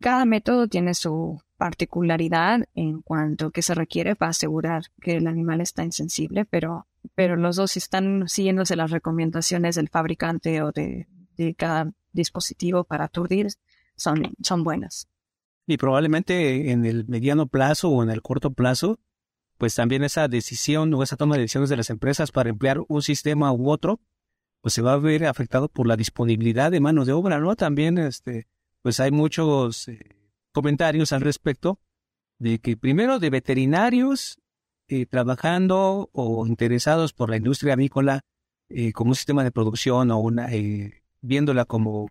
[0.00, 5.60] Cada método tiene su particularidad en cuanto que se requiere para asegurar que el animal
[5.60, 11.54] está insensible, pero, pero los dos están siguiéndose las recomendaciones del fabricante o de, de
[11.54, 13.46] cada dispositivo para aturdir,
[13.94, 15.06] son, son buenas.
[15.64, 18.98] Y probablemente en el mediano plazo o en el corto plazo
[19.56, 23.02] pues también esa decisión o esa toma de decisiones de las empresas para emplear un
[23.02, 24.00] sistema u otro,
[24.62, 27.54] pues se va a ver afectado por la disponibilidad de mano de obra, ¿no?
[27.54, 28.48] También, este,
[28.82, 30.21] pues hay muchos eh,
[30.52, 31.80] comentarios al respecto
[32.38, 34.38] de que primero de veterinarios
[34.88, 38.20] eh, trabajando o interesados por la industria avícola
[38.68, 40.48] eh, como un sistema de producción o una
[41.20, 42.08] viéndola como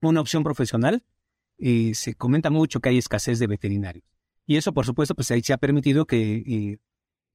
[0.00, 1.02] una opción profesional,
[1.58, 4.04] se comenta mucho que hay escasez de veterinarios.
[4.46, 6.78] Y eso, por supuesto, pues ahí se ha permitido que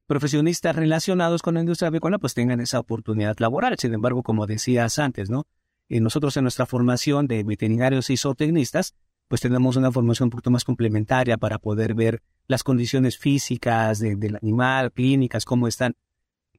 [0.06, 3.76] profesionistas relacionados con la industria avícola pues tengan esa oportunidad laboral.
[3.80, 5.48] Sin embargo, como decías antes, ¿no?
[5.88, 8.94] nosotros en nuestra formación de veterinarios y zootecnistas,
[9.30, 14.36] pues tenemos una formación un poquito más complementaria para poder ver las condiciones físicas del
[14.36, 15.96] animal, clínicas, cómo están.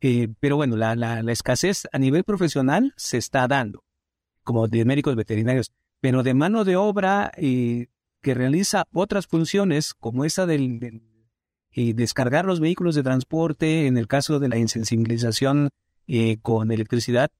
[0.00, 3.83] Eh, pero bueno, la, la, escasez a nivel profesional se está dando,
[4.44, 7.88] como de médicos veterinarios, pero de mano de obra eh,
[8.22, 11.02] que realiza otras funciones, como esa del,
[11.72, 15.70] eh, descargar los vehículos de transporte, en el caso de la insensibilización
[16.42, 17.30] con electricidad,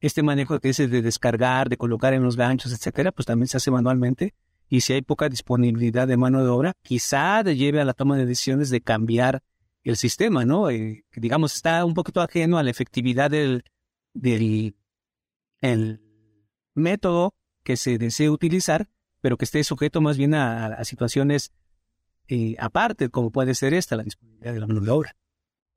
[0.00, 3.56] este manejo que dice de descargar, de colocar en los ganchos, etcétera, pues también se
[3.56, 4.34] hace manualmente.
[4.70, 8.24] Y si hay poca disponibilidad de mano de obra, quizá lleve a la toma de
[8.24, 9.42] decisiones de cambiar
[9.82, 10.70] el sistema, ¿no?
[10.70, 13.64] Eh, digamos, está un poquito ajeno a la efectividad del,
[14.14, 14.76] del
[15.60, 16.00] el
[16.74, 18.88] método que se desee utilizar,
[19.20, 21.52] pero que esté sujeto más bien a, situaciones
[22.28, 25.16] eh, aparte, como puede ser esta, la disponibilidad de la mano de obra.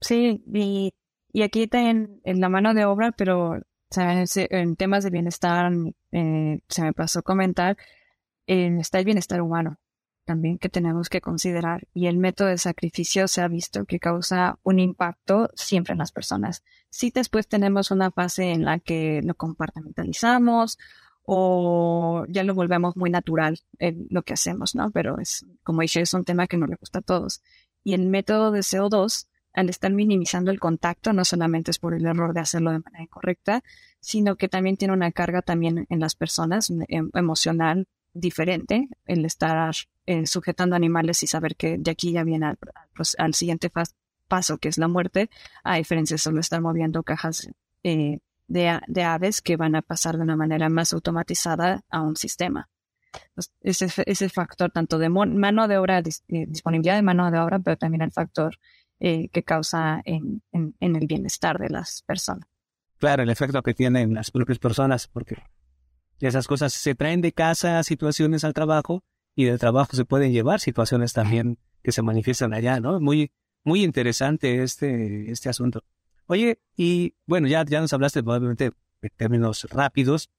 [0.02, 0.94] Sí, y,
[1.32, 3.60] y aquí también en la mano de obra, pero
[3.96, 5.72] en temas de bienestar,
[6.12, 7.78] eh, se me pasó comentar,
[8.48, 9.80] está el bienestar humano
[10.24, 14.58] también que tenemos que considerar y el método de sacrificio se ha visto que causa
[14.64, 16.64] un impacto siempre en las personas.
[16.90, 20.78] Si después tenemos una fase en la que lo compartimentalizamos
[21.26, 24.92] o ya lo volvemos muy natural en lo que hacemos, ¿no?
[24.92, 27.42] Pero es, como dije, es un tema que no le gusta a todos.
[27.84, 32.06] Y el método de CO2 al estar minimizando el contacto, no solamente es por el
[32.08, 33.64] error de hacerlo de manera incorrecta,
[34.00, 39.74] sino que también tiene una carga también en las personas em, emocional diferente, el estar
[40.06, 42.54] eh, sujetando animales y saber que de aquí ya viene
[43.18, 43.72] al, siguiente
[44.28, 45.30] paso, que es la muerte,
[45.64, 47.50] a diferencia de solo estar moviendo cajas
[47.84, 52.70] eh, de, aves que van a pasar de una manera más automatizada a un sistema.
[53.62, 57.78] ese, ese factor tanto de mano de obra, eh, disponibilidad de mano de obra, pero
[57.78, 58.58] también el factor
[59.06, 60.42] eh, que causa en,
[60.80, 62.48] el bienestar de las personas.
[63.00, 65.44] Claro, el efecto que tienen las propias personas, porque
[66.20, 69.04] esas cosas se traen de casa situaciones al trabajo
[69.36, 73.00] y del trabajo se pueden llevar situaciones también que se manifiestan allá, ¿no?
[73.00, 73.32] Muy,
[73.64, 75.84] muy interesante este, este asunto.
[76.28, 78.72] Oye, y bueno, ya, ya nos hablaste probablemente
[79.02, 80.30] en términos rápidos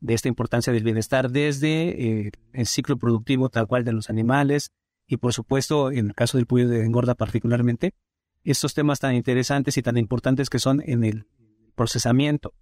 [0.00, 4.72] de esta importancia del bienestar desde eh, el ciclo productivo tal cual de los animales
[5.06, 7.94] y por supuesto en el caso del pollo de engorda particularmente,
[8.44, 11.26] estos temas tan interesantes y tan importantes que son en el
[11.74, 12.54] procesamiento,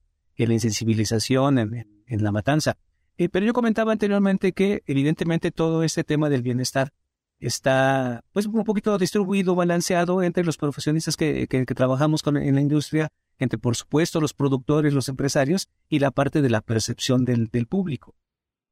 [0.43, 2.77] en la insensibilización, en, la matanza.
[3.19, 6.93] Eh, pero yo comentaba anteriormente que evidentemente todo este tema del bienestar
[7.39, 13.09] está pues un poquito distribuido, balanceado entre los profesionistas que, trabajamos con, en la industria,
[13.39, 17.67] entre por supuesto los productores, los empresarios y la parte de la percepción del, del
[17.67, 18.15] público.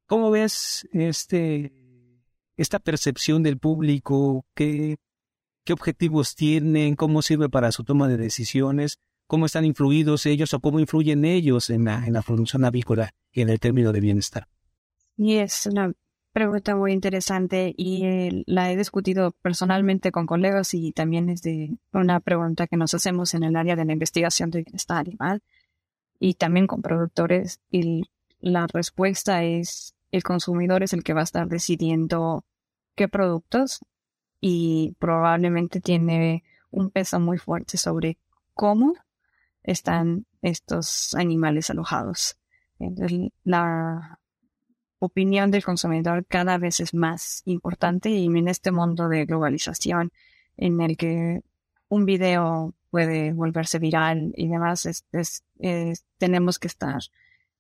[0.07, 1.73] ¿Cómo ves este,
[2.57, 4.47] esta percepción del público?
[4.55, 4.97] ¿Qué,
[5.65, 10.61] qué objetivos tienen, cómo sirve para su toma de decisiones, cómo están influidos ellos o
[10.61, 14.49] cómo influyen ellos en la, en la producción avícola y en el término de bienestar.
[15.17, 15.93] Y es una
[16.33, 21.77] pregunta muy interesante y eh, la he discutido personalmente con colegas y también es de
[21.93, 25.43] una pregunta que nos hacemos en el área de la investigación de bienestar animal
[26.19, 28.03] y también con productores y
[28.41, 32.45] la respuesta es el consumidor es el que va a estar decidiendo
[32.95, 33.81] qué productos
[34.41, 38.19] y probablemente tiene un peso muy fuerte sobre
[38.55, 38.95] cómo
[39.63, 42.37] están estos animales alojados.
[43.45, 44.19] la
[45.01, 50.13] opinión del consumidor cada vez es más importante y en este mundo de globalización
[50.57, 51.43] en el que
[51.89, 55.05] un video puede volverse viral y demás,
[56.19, 57.01] tenemos que estar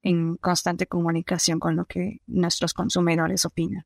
[0.02, 3.84] en constante comunicación con lo que nuestros consumidores opinan.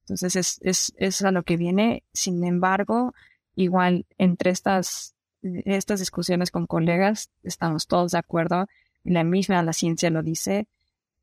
[0.00, 2.02] Entonces es, es, es a lo que viene.
[2.12, 3.14] Sin embargo,
[3.54, 8.66] igual entre estas, estas discusiones con colegas estamos todos de acuerdo.
[9.04, 10.68] La misma la ciencia lo dice.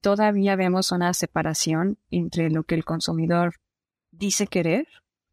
[0.01, 3.55] Todavía vemos una separación entre lo que el consumidor
[4.11, 4.87] dice querer.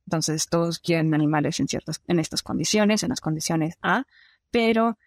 [0.07, 4.05] Entonces todos quieren animales en ciertas, en estas condiciones, en las condiciones A,
[4.51, 4.99] pero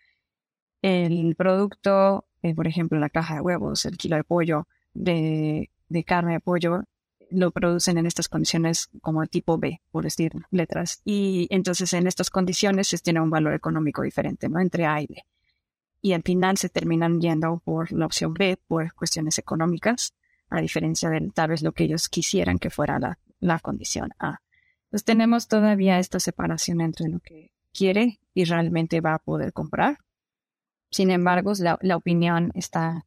[0.82, 6.04] el producto, eh, por ejemplo, la caja de huevos, el kilo de pollo, de, de
[6.04, 6.84] carne de pollo,
[7.32, 11.02] lo producen en estas condiciones como tipo B, por decir letras.
[11.06, 14.60] Y entonces en estas condiciones se tiene un valor económico diferente, ¿no?
[14.60, 15.24] Entre A y B.
[16.02, 20.14] Y al final se terminan yendo por la opción B por cuestiones económicas,
[20.50, 24.42] a diferencia de tal vez lo que ellos quisieran que fuera la, la condición A.
[24.86, 29.98] Entonces tenemos todavía esta separación entre lo que quiere y realmente va a poder comprar.
[30.90, 33.06] Sin embargo, la, la opinión está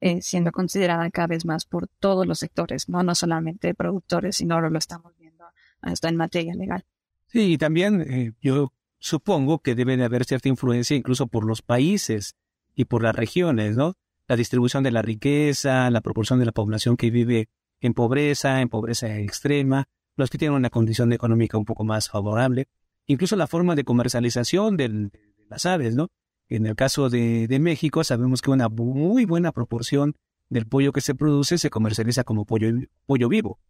[0.00, 4.54] eh, siendo considerada cada vez más por todos los sectores, no, no solamente productores, sino
[4.54, 5.44] ahora lo estamos viendo
[5.82, 6.84] hasta en materia legal.
[7.26, 11.62] Sí, y también eh, yo supongo que debe de haber cierta influencia incluso por los
[11.62, 12.34] países
[12.74, 13.96] y por las regiones, ¿no?
[14.26, 17.48] La distribución de la riqueza, la proporción de la población que vive
[17.80, 22.68] en pobreza, en pobreza extrema, los que tienen una condición económica un poco más favorable,
[23.06, 25.10] incluso la forma de comercialización de
[25.48, 26.08] las aves, ¿no?
[26.50, 30.16] En el caso de, México, sabemos que una muy buena proporción
[30.48, 32.70] del pollo que se produce se comercializa como pollo,
[33.06, 33.60] pollo vivo.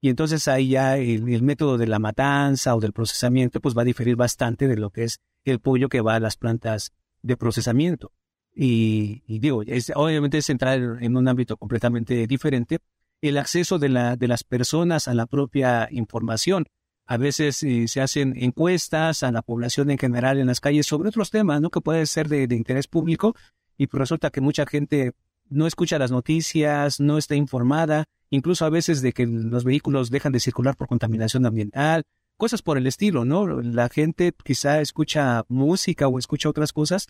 [0.00, 3.86] Y entonces ahí ya el, método de la matanza o del procesamiento pues va a
[3.86, 8.10] diferir bastante de lo que es el pollo que va a las plantas de procesamiento.
[8.52, 9.62] Y, digo,
[9.94, 12.80] obviamente es entrar en un ámbito completamente diferente.
[13.22, 16.66] El acceso de las personas a la propia información
[17.06, 21.08] a veces eh, se hacen encuestas a la población en general en las calles sobre
[21.08, 21.70] otros temas, ¿no?
[21.70, 23.34] Que puede ser de, interés público
[23.76, 25.12] y pues resulta que mucha gente
[25.50, 30.32] no escucha las noticias, no está informada, incluso a veces de que los vehículos dejan
[30.32, 32.04] de circular por contaminación ambiental,
[32.36, 33.46] cosas por el estilo, ¿no?
[33.46, 37.08] La gente quizá escucha música o escucha otras cosas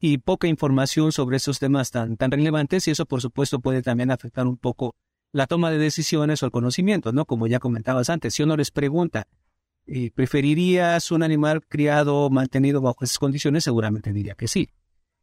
[0.00, 4.10] y poca información sobre esos temas tan, tan relevantes y eso por supuesto puede también
[4.10, 4.96] afectar un poco
[5.32, 7.24] la toma de decisiones o el conocimiento, ¿no?
[7.24, 9.28] Como ya comentabas antes, si uno les pregunta,
[9.86, 13.64] eh, ¿preferirías un animal criado, mantenido bajo esas condiciones?
[13.64, 14.70] Seguramente diría que sí.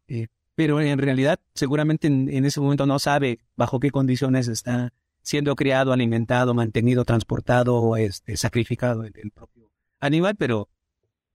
[0.08, 5.56] Eh, pero en realidad, seguramente en, ese momento no sabe bajo qué condiciones está siendo
[5.56, 10.70] criado, alimentado, mantenido, transportado o este, sacrificado el, el propio animal, pero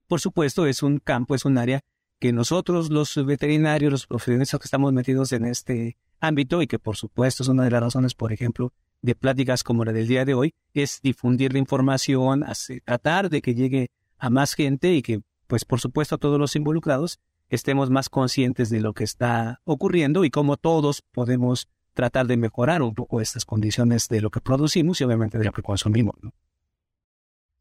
[0.07, 1.81] por supuesto es un campo, es un área
[2.19, 6.95] que nosotros los veterinarios, los profesionales que estamos metidos en este ámbito y que por
[6.95, 10.33] supuesto es una de las razones, por ejemplo, de pláticas como la del día de
[10.33, 12.45] hoy, es difundir la información,
[12.85, 16.55] tratar de que llegue a más gente y que, pues por supuesto, a todos los
[16.55, 17.19] involucrados
[17.49, 22.81] estemos más conscientes de lo que está ocurriendo y cómo todos podemos tratar de mejorar
[22.81, 26.15] un poco estas condiciones de lo que producimos y obviamente de lo que consumimos.
[26.21, 26.31] ¿no?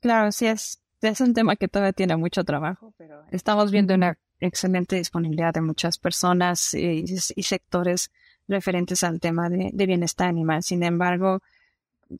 [0.00, 4.16] Claro, sí es, es un tema que todavía tiene mucho trabajo, pero estamos viendo una
[4.38, 8.10] excelente disponibilidad de muchas personas y sectores
[8.50, 10.62] referentes al tema de, bienestar animal.
[10.62, 11.40] Sin embargo,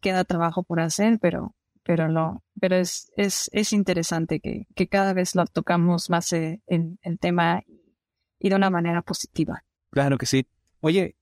[0.00, 5.12] queda trabajo por hacer, pero, pero no, pero es, es, es interesante que, que cada
[5.12, 7.62] vez lo tocamos más eh, en el tema
[8.38, 9.64] y de una manera positiva.
[9.90, 10.46] Claro que sí.
[10.80, 11.16] Oye,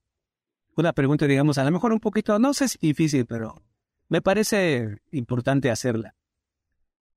[0.76, 3.62] una pregunta, digamos, a lo mejor un poquito, no sé si difícil, pero
[4.08, 6.14] me parece importante hacerla.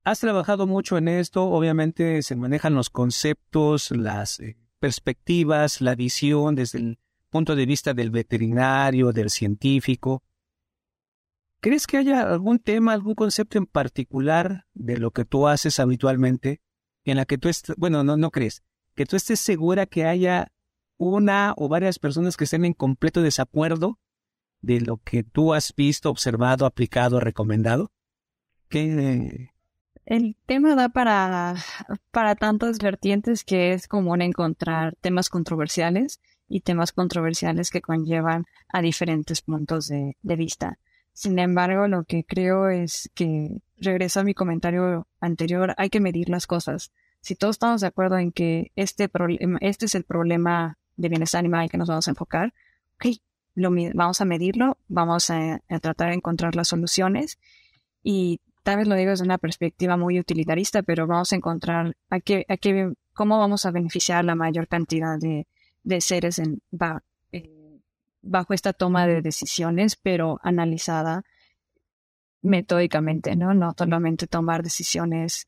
[0.04, 6.56] Has trabajado mucho en esto, obviamente se manejan los conceptos, las eh, perspectivas, la visión
[6.56, 7.00] desde el
[7.32, 10.22] punto de vista del veterinario, del científico.
[11.62, 16.62] ¿Crees que haya algún tema, algún concepto en particular de lo que tú haces habitualmente
[17.06, 18.64] en la que tú bueno, no, no crees,
[18.96, 20.52] que tú estés segura que haya
[20.98, 23.98] una o varias personas que estén en completo desacuerdo
[24.62, 27.92] de lo que tú has visto, observado, aplicado, recomendado?
[28.70, 29.50] ¿Qué,
[30.06, 31.56] el tema da para,
[32.12, 36.20] para tantas vertientes que es común encontrar temas controversiales
[36.52, 40.78] y temas controversiales que conllevan a diferentes puntos de, vista.
[41.14, 46.28] Sin embargo, lo que creo es que, regreso a mi comentario anterior, hay que medir
[46.28, 46.92] las cosas.
[47.22, 49.10] Si todos estamos de acuerdo en que este,
[49.62, 52.54] este es el problema de bienestar animal que nos vamos a enfocar,
[52.96, 53.16] ok,
[53.56, 57.40] lo, vamos a medirlo, vamos a, tratar de encontrar las soluciones
[58.04, 62.20] y tal vez lo digo desde una perspectiva muy utilitarista, pero vamos a encontrar a
[62.20, 65.48] qué, a qué, cómo vamos a beneficiar la mayor cantidad de,
[65.84, 66.62] de seres en,
[67.32, 67.80] eh,
[68.22, 71.24] bajo esta toma de decisiones, pero analizada
[72.42, 73.54] metódicamente, ¿no?
[73.54, 75.48] No solamente tomar decisiones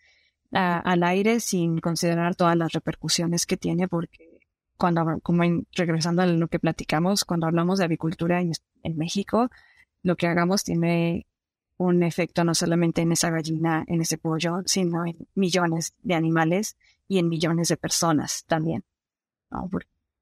[0.52, 4.40] al aire sin considerar todas las repercusiones que tiene, porque
[4.78, 8.52] cuando, como regresando a lo que platicamos, cuando hablamos de avicultura en,
[8.84, 9.50] en México,
[10.04, 11.26] lo que hagamos tiene
[11.78, 16.78] un efecto no solamente en esa gallina, en ese pollo, sino en millones de animales
[17.08, 18.84] y en millones de personas también.
[19.50, 19.70] ¿no?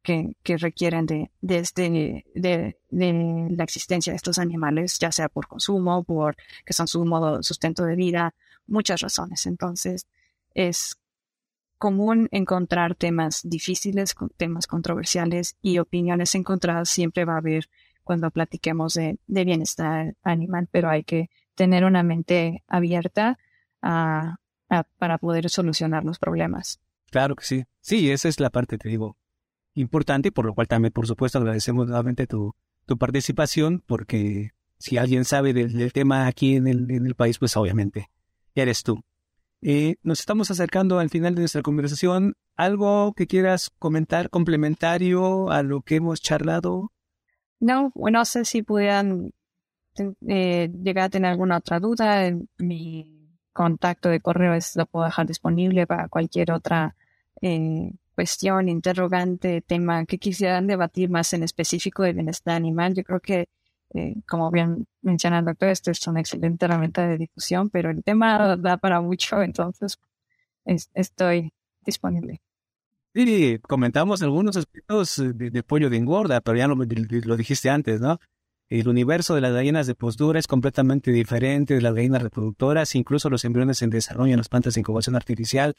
[0.02, 1.90] Que, requieren de, de, este,
[2.34, 6.36] de, de, la existencia de estos animales, ya sea por consumo, por
[6.66, 8.34] que son su modo sustento de vida,
[8.68, 9.46] muchas razones.
[9.46, 10.08] Entonces,
[10.54, 10.98] es
[11.78, 16.90] común encontrar temas difíciles, temas controversiales y opiniones encontradas.
[16.90, 17.70] Siempre va a haber
[18.04, 23.38] cuando platiquemos de, bienestar animal, pero hay que tener una mente abierta
[23.80, 26.80] para poder solucionar los problemas.
[27.10, 27.66] Claro que sí.
[27.82, 29.18] Sí, esa es la parte, te digo,
[29.74, 32.56] importante, por lo cual también, por supuesto, agradecemos nuevamente tu,
[32.86, 37.56] tu participación, porque si alguien sabe del, tema aquí en el, en el, país, pues
[37.56, 38.10] obviamente
[38.56, 39.04] eres tú.
[39.62, 42.36] Eh, nos estamos acercando al final de nuestra conversación.
[42.56, 46.92] ¿Algo que quieras comentar complementario a lo que hemos charlado?
[47.60, 49.32] No, no sé si pudieran
[50.28, 52.32] eh, llegar a tener alguna otra duda.
[52.58, 56.96] Mi contacto de correo es, lo puedo dejar disponible para cualquier otra
[57.42, 62.94] eh, cuestión, interrogante, tema que quisieran debatir más en específico de bienestar animal.
[62.94, 63.50] Yo creo que,
[63.94, 68.04] eh, como bien menciona el doctor, esto es una excelente herramienta de difusión, pero el
[68.04, 70.00] tema da para mucho, entonces
[70.94, 71.54] estoy
[71.86, 72.42] disponible.
[73.14, 78.20] Sí, comentamos algunos aspectos de, pollo de engorda, pero ya lo, lo, dijiste antes, ¿no?
[78.70, 83.30] El universo de las gallinas de postura es completamente diferente de las gallinas reproductoras, incluso
[83.30, 85.76] los embriones en desarrollo en las plantas de incubación artificial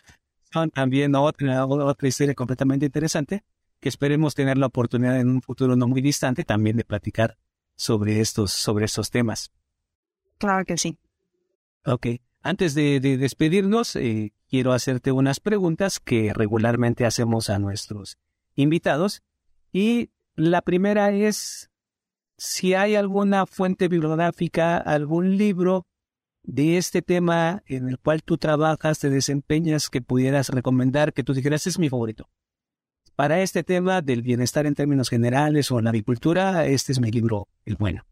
[0.72, 3.44] también otra, otra historia completamente interesante
[3.80, 7.36] que esperemos tener la oportunidad en un futuro no muy distante también de platicar
[7.74, 9.50] sobre estos, sobre estos temas.
[10.38, 10.98] Claro que sí.
[11.84, 12.06] Ok.
[12.42, 18.18] Antes de, despedirnos, eh, quiero hacerte unas preguntas que regularmente hacemos a nuestros
[18.54, 19.22] invitados.
[19.72, 21.70] Y la primera es
[22.36, 25.86] si hay alguna fuente bibliográfica, algún libro
[26.44, 31.34] de este tema en el cual tú trabajas, te desempeñas, que pudieras recomendar, que tú
[31.34, 32.28] dijeras, es mi favorito.
[33.14, 37.10] Para este tema del bienestar en términos generales o en la avicultura, este es mi
[37.10, 38.04] libro, el bueno.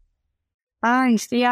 [0.81, 1.43] Ay, sí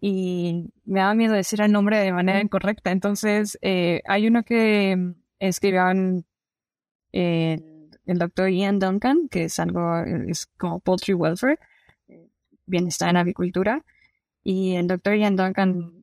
[0.00, 2.90] y me da miedo decir el nombre de manera incorrecta.
[2.90, 5.90] Entonces, eh, hay uno que escribió
[8.08, 11.58] el doctor Ian Duncan, que es algo, es como Poultry Welfare,
[12.08, 12.28] eh,
[12.64, 13.84] bienestar en avicultura.
[14.42, 15.97] Y el doctor Ian Duncan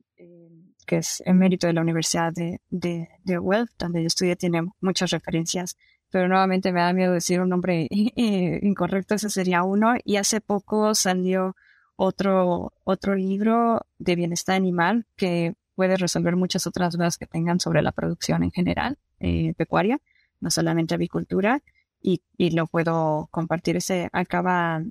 [0.86, 3.38] que es emérito de la Universidad de, de, de
[3.78, 5.76] donde yo estudié, tiene muchas referencias,
[6.10, 9.94] pero nuevamente me da miedo decir un nombre incorrecto, ese sería uno.
[10.04, 11.56] Y hace poco salió
[11.96, 17.82] otro, otro libro de bienestar animal que puede resolver muchas otras dudas que tengan sobre
[17.82, 20.00] la producción en general, eh, pecuaria,
[20.40, 21.62] no solamente avicultura,
[22.00, 23.76] y, y, lo puedo compartir.
[23.76, 24.82] Ese acaba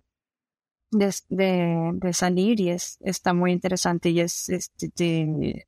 [0.91, 5.67] de, de, salir y es, está muy interesante y es, este, de,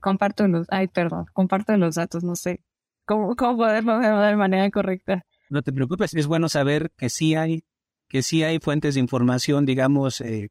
[0.00, 2.62] comparto los, ay, perdón, comparto los datos, no sé
[3.04, 5.24] cómo, cómo poderlo de manera correcta.
[5.48, 7.64] No te preocupes, es bueno saber que sí hay,
[8.08, 10.48] que sí hay fuentes de información, digamos, eh,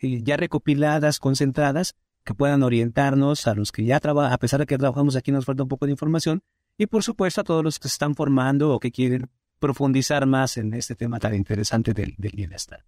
[0.00, 4.78] ya recopiladas, concentradas, que puedan orientarnos a los que ya trabajan, a pesar de que
[4.78, 6.42] trabajamos aquí nos falta un poco de información,
[6.76, 10.56] y por supuesto a todos los que se están formando o que quieren profundizar más
[10.56, 12.84] en este tema tan interesante del bienestar.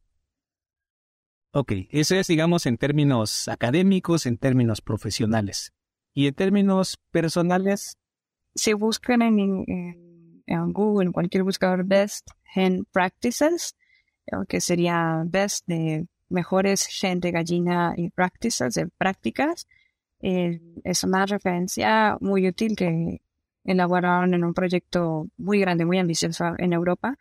[1.53, 5.73] Ok, eso es, digamos, en términos académicos, en términos profesionales.
[6.15, 7.99] Y en términos personales.
[8.55, 9.65] Si buscan en,
[10.47, 13.77] en, Google, en cualquier buscador, Best Hen Practices,
[14.49, 19.67] que sería Best de mejores gen de gallina y practices, de prácticas,
[20.23, 23.21] eh, es una referencia muy útil que
[23.65, 27.19] elaboraron en un proyecto muy grande, muy ambicioso en Europa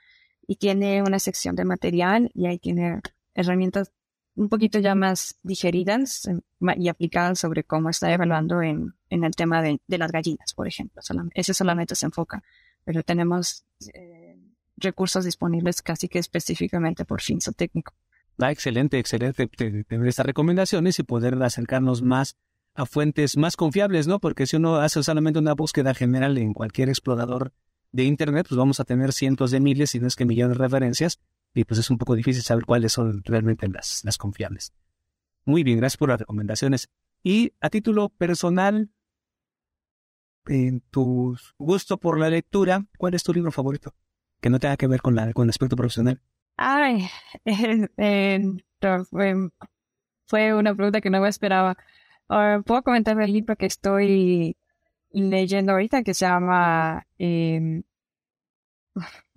[0.47, 3.01] y tiene una sección de material y ahí tiene
[3.34, 3.91] herramientas
[4.39, 6.39] un poquito ya más digeridas eh,
[6.77, 10.65] y aplicadas sobre cómo está evaluando en, en el tema de, de, las gallinas, por
[10.65, 11.01] ejemplo.
[11.33, 12.41] ese solamente se enfoca,
[12.85, 14.37] pero tenemos eh,
[14.77, 17.93] recursos disponibles casi que específicamente por fin técnico.
[18.37, 22.37] Ah, excelente, excelente tener estas recomendaciones y poder acercarnos más
[22.75, 24.19] a fuentes más confiables, ¿no?
[24.19, 27.51] Porque si uno hace solamente una búsqueda general en cualquier explorador
[27.91, 30.63] de Internet, pues vamos a tener cientos de miles, si no es que millones de
[30.63, 31.19] referencias,
[31.53, 34.73] y pues es un poco difícil saber cuáles son realmente las, las confiables.
[35.45, 36.89] Muy bien, gracias por las recomendaciones.
[37.23, 38.89] Y a título personal,
[40.47, 43.93] en tu gusto por la lectura, ¿cuál es tu libro favorito?
[44.41, 46.21] Que no tenga que ver con, la, con el aspecto profesional.
[46.55, 47.07] Ay,
[50.25, 51.77] fue una pregunta que no me esperaba.
[52.27, 54.55] Puedo comentar el libro que estoy
[55.11, 57.81] leyendo ahorita que se llama eh,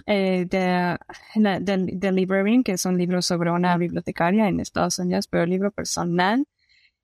[0.07, 0.99] eh, de,
[1.35, 5.71] de, Librarian, que es un libro sobre una bibliotecaria en Estados Unidos, pero el libro
[5.71, 6.47] personal,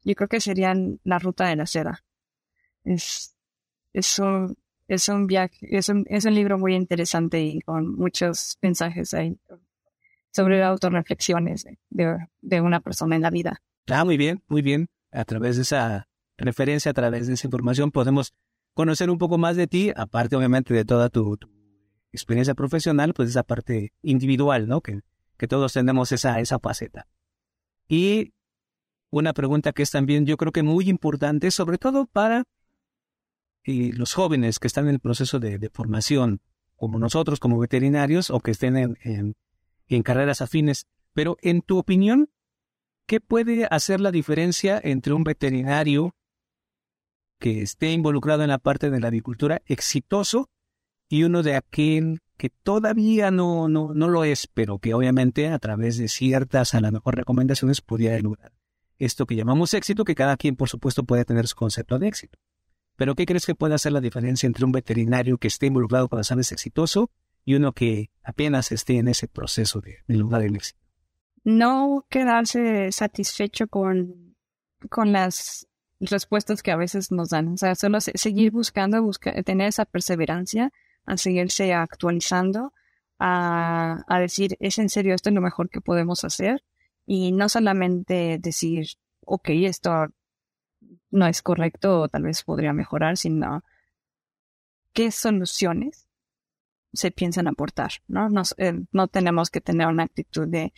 [0.05, 0.75] yo creo que sería
[1.05, 2.03] La Ruta de la Seda.
[2.85, 3.35] Es,
[3.93, 8.59] es un, es un viaje, es un, es un libro muy interesante y con muchos
[8.63, 9.39] mensajes ahí
[10.31, 13.61] sobre autorreflexiones de, de una persona en la vida.
[13.89, 14.89] Ah, muy bien, muy bien.
[15.11, 18.35] A través de esa referencia, a través de esa información, podemos
[18.75, 21.37] conocer un poco más de ti, aparte obviamente de toda tu
[22.13, 24.81] experiencia profesional, pues esa parte individual, ¿no?
[24.81, 25.01] Que,
[25.49, 27.07] todos tenemos esa, esa faceta.
[27.87, 28.33] Y
[29.11, 32.45] una pregunta que es también yo creo que muy importante, sobre todo para
[33.65, 36.41] eh, los jóvenes que están en el proceso de, formación,
[36.75, 39.37] como nosotros, como veterinarios, o que estén en,
[39.89, 40.87] en carreras afines.
[41.13, 42.31] Pero en tu opinión,
[43.07, 46.15] ¿qué puede hacer la diferencia entre un veterinario
[47.39, 50.51] que esté involucrado en la parte de la agricultura exitoso
[51.09, 55.59] y uno de aquel que todavía no, no, no lo es, pero que obviamente a
[55.59, 58.53] través de ciertas, a lo mejor, recomendaciones pudiera lograr
[58.99, 62.39] esto que llamamos éxito, que cada quien, por supuesto, puede tener su concepto de éxito.
[62.97, 66.19] Pero ¿qué crees que puede hacer la diferencia entre un veterinario que esté involucrado con
[66.19, 67.11] las aves exitoso
[67.45, 70.81] y uno que apenas esté en ese proceso de, lograr el éxito?
[71.45, 74.37] No quedarse satisfecho con,
[74.91, 75.69] con las
[76.01, 77.49] respuestas que a veces nos dan.
[77.49, 80.73] O sea, solo seguir buscando, buscar, tener esa perseverancia,
[81.09, 82.73] a seguirse actualizando,
[83.19, 86.65] a, a decir, ¿es en serio esto es lo mejor que podemos hacer?
[87.07, 88.87] Y no solamente decir,
[89.25, 90.09] ok, esto
[91.11, 93.65] no es correcto o tal vez podría mejorar, sino
[94.93, 96.09] qué soluciones
[96.93, 98.29] se piensan aportar, ¿no?
[98.57, 100.73] Eh, no tenemos que tener una actitud de,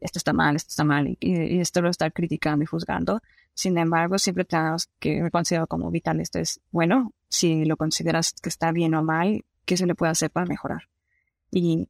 [0.00, 3.20] esto está mal, esto está mal y, esto lo estar criticando y juzgando.
[3.54, 8.48] Sin embargo, siempre tenemos que considerar como vital esto es bueno, si lo consideras que
[8.48, 10.88] está bien o mal, qué se le puede hacer para mejorar.
[11.50, 11.88] Y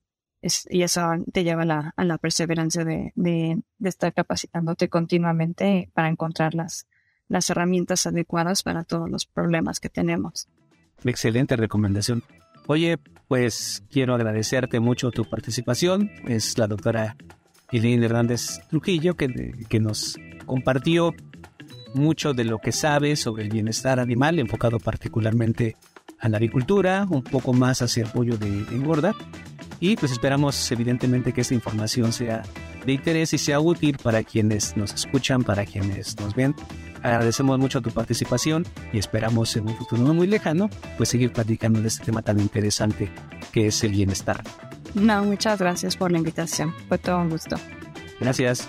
[0.68, 1.00] y eso
[1.32, 6.86] te lleva a la, perseverancia de, estar capacitándote continuamente para encontrar las,
[7.28, 10.48] las herramientas adecuadas para todos los problemas que tenemos.
[11.04, 12.22] Excelente recomendación.
[12.66, 16.10] Oye, pues quiero agradecerte mucho tu participación.
[16.26, 17.16] Es la doctora
[17.70, 21.14] Eileen Hernández Trujillo que nos compartió
[21.94, 25.76] mucho de lo que sabe sobre el bienestar animal, enfocado particularmente
[26.20, 29.14] a la agricultura, un poco más hacia el pollo de engorda
[29.80, 32.42] y pues esperamos evidentemente que esta información sea
[32.86, 36.54] de interés y sea útil para quienes nos escuchan, para quienes nos ven.
[37.02, 41.82] Agradecemos mucho tu participación y esperamos en un futuro no muy lejano pues seguir platicando
[41.82, 43.10] de este tema tan interesante
[43.52, 44.42] que es el bienestar.
[44.94, 46.72] No, muchas gracias por la invitación.
[46.88, 47.56] Fue todo un gusto.
[48.20, 48.68] Gracias.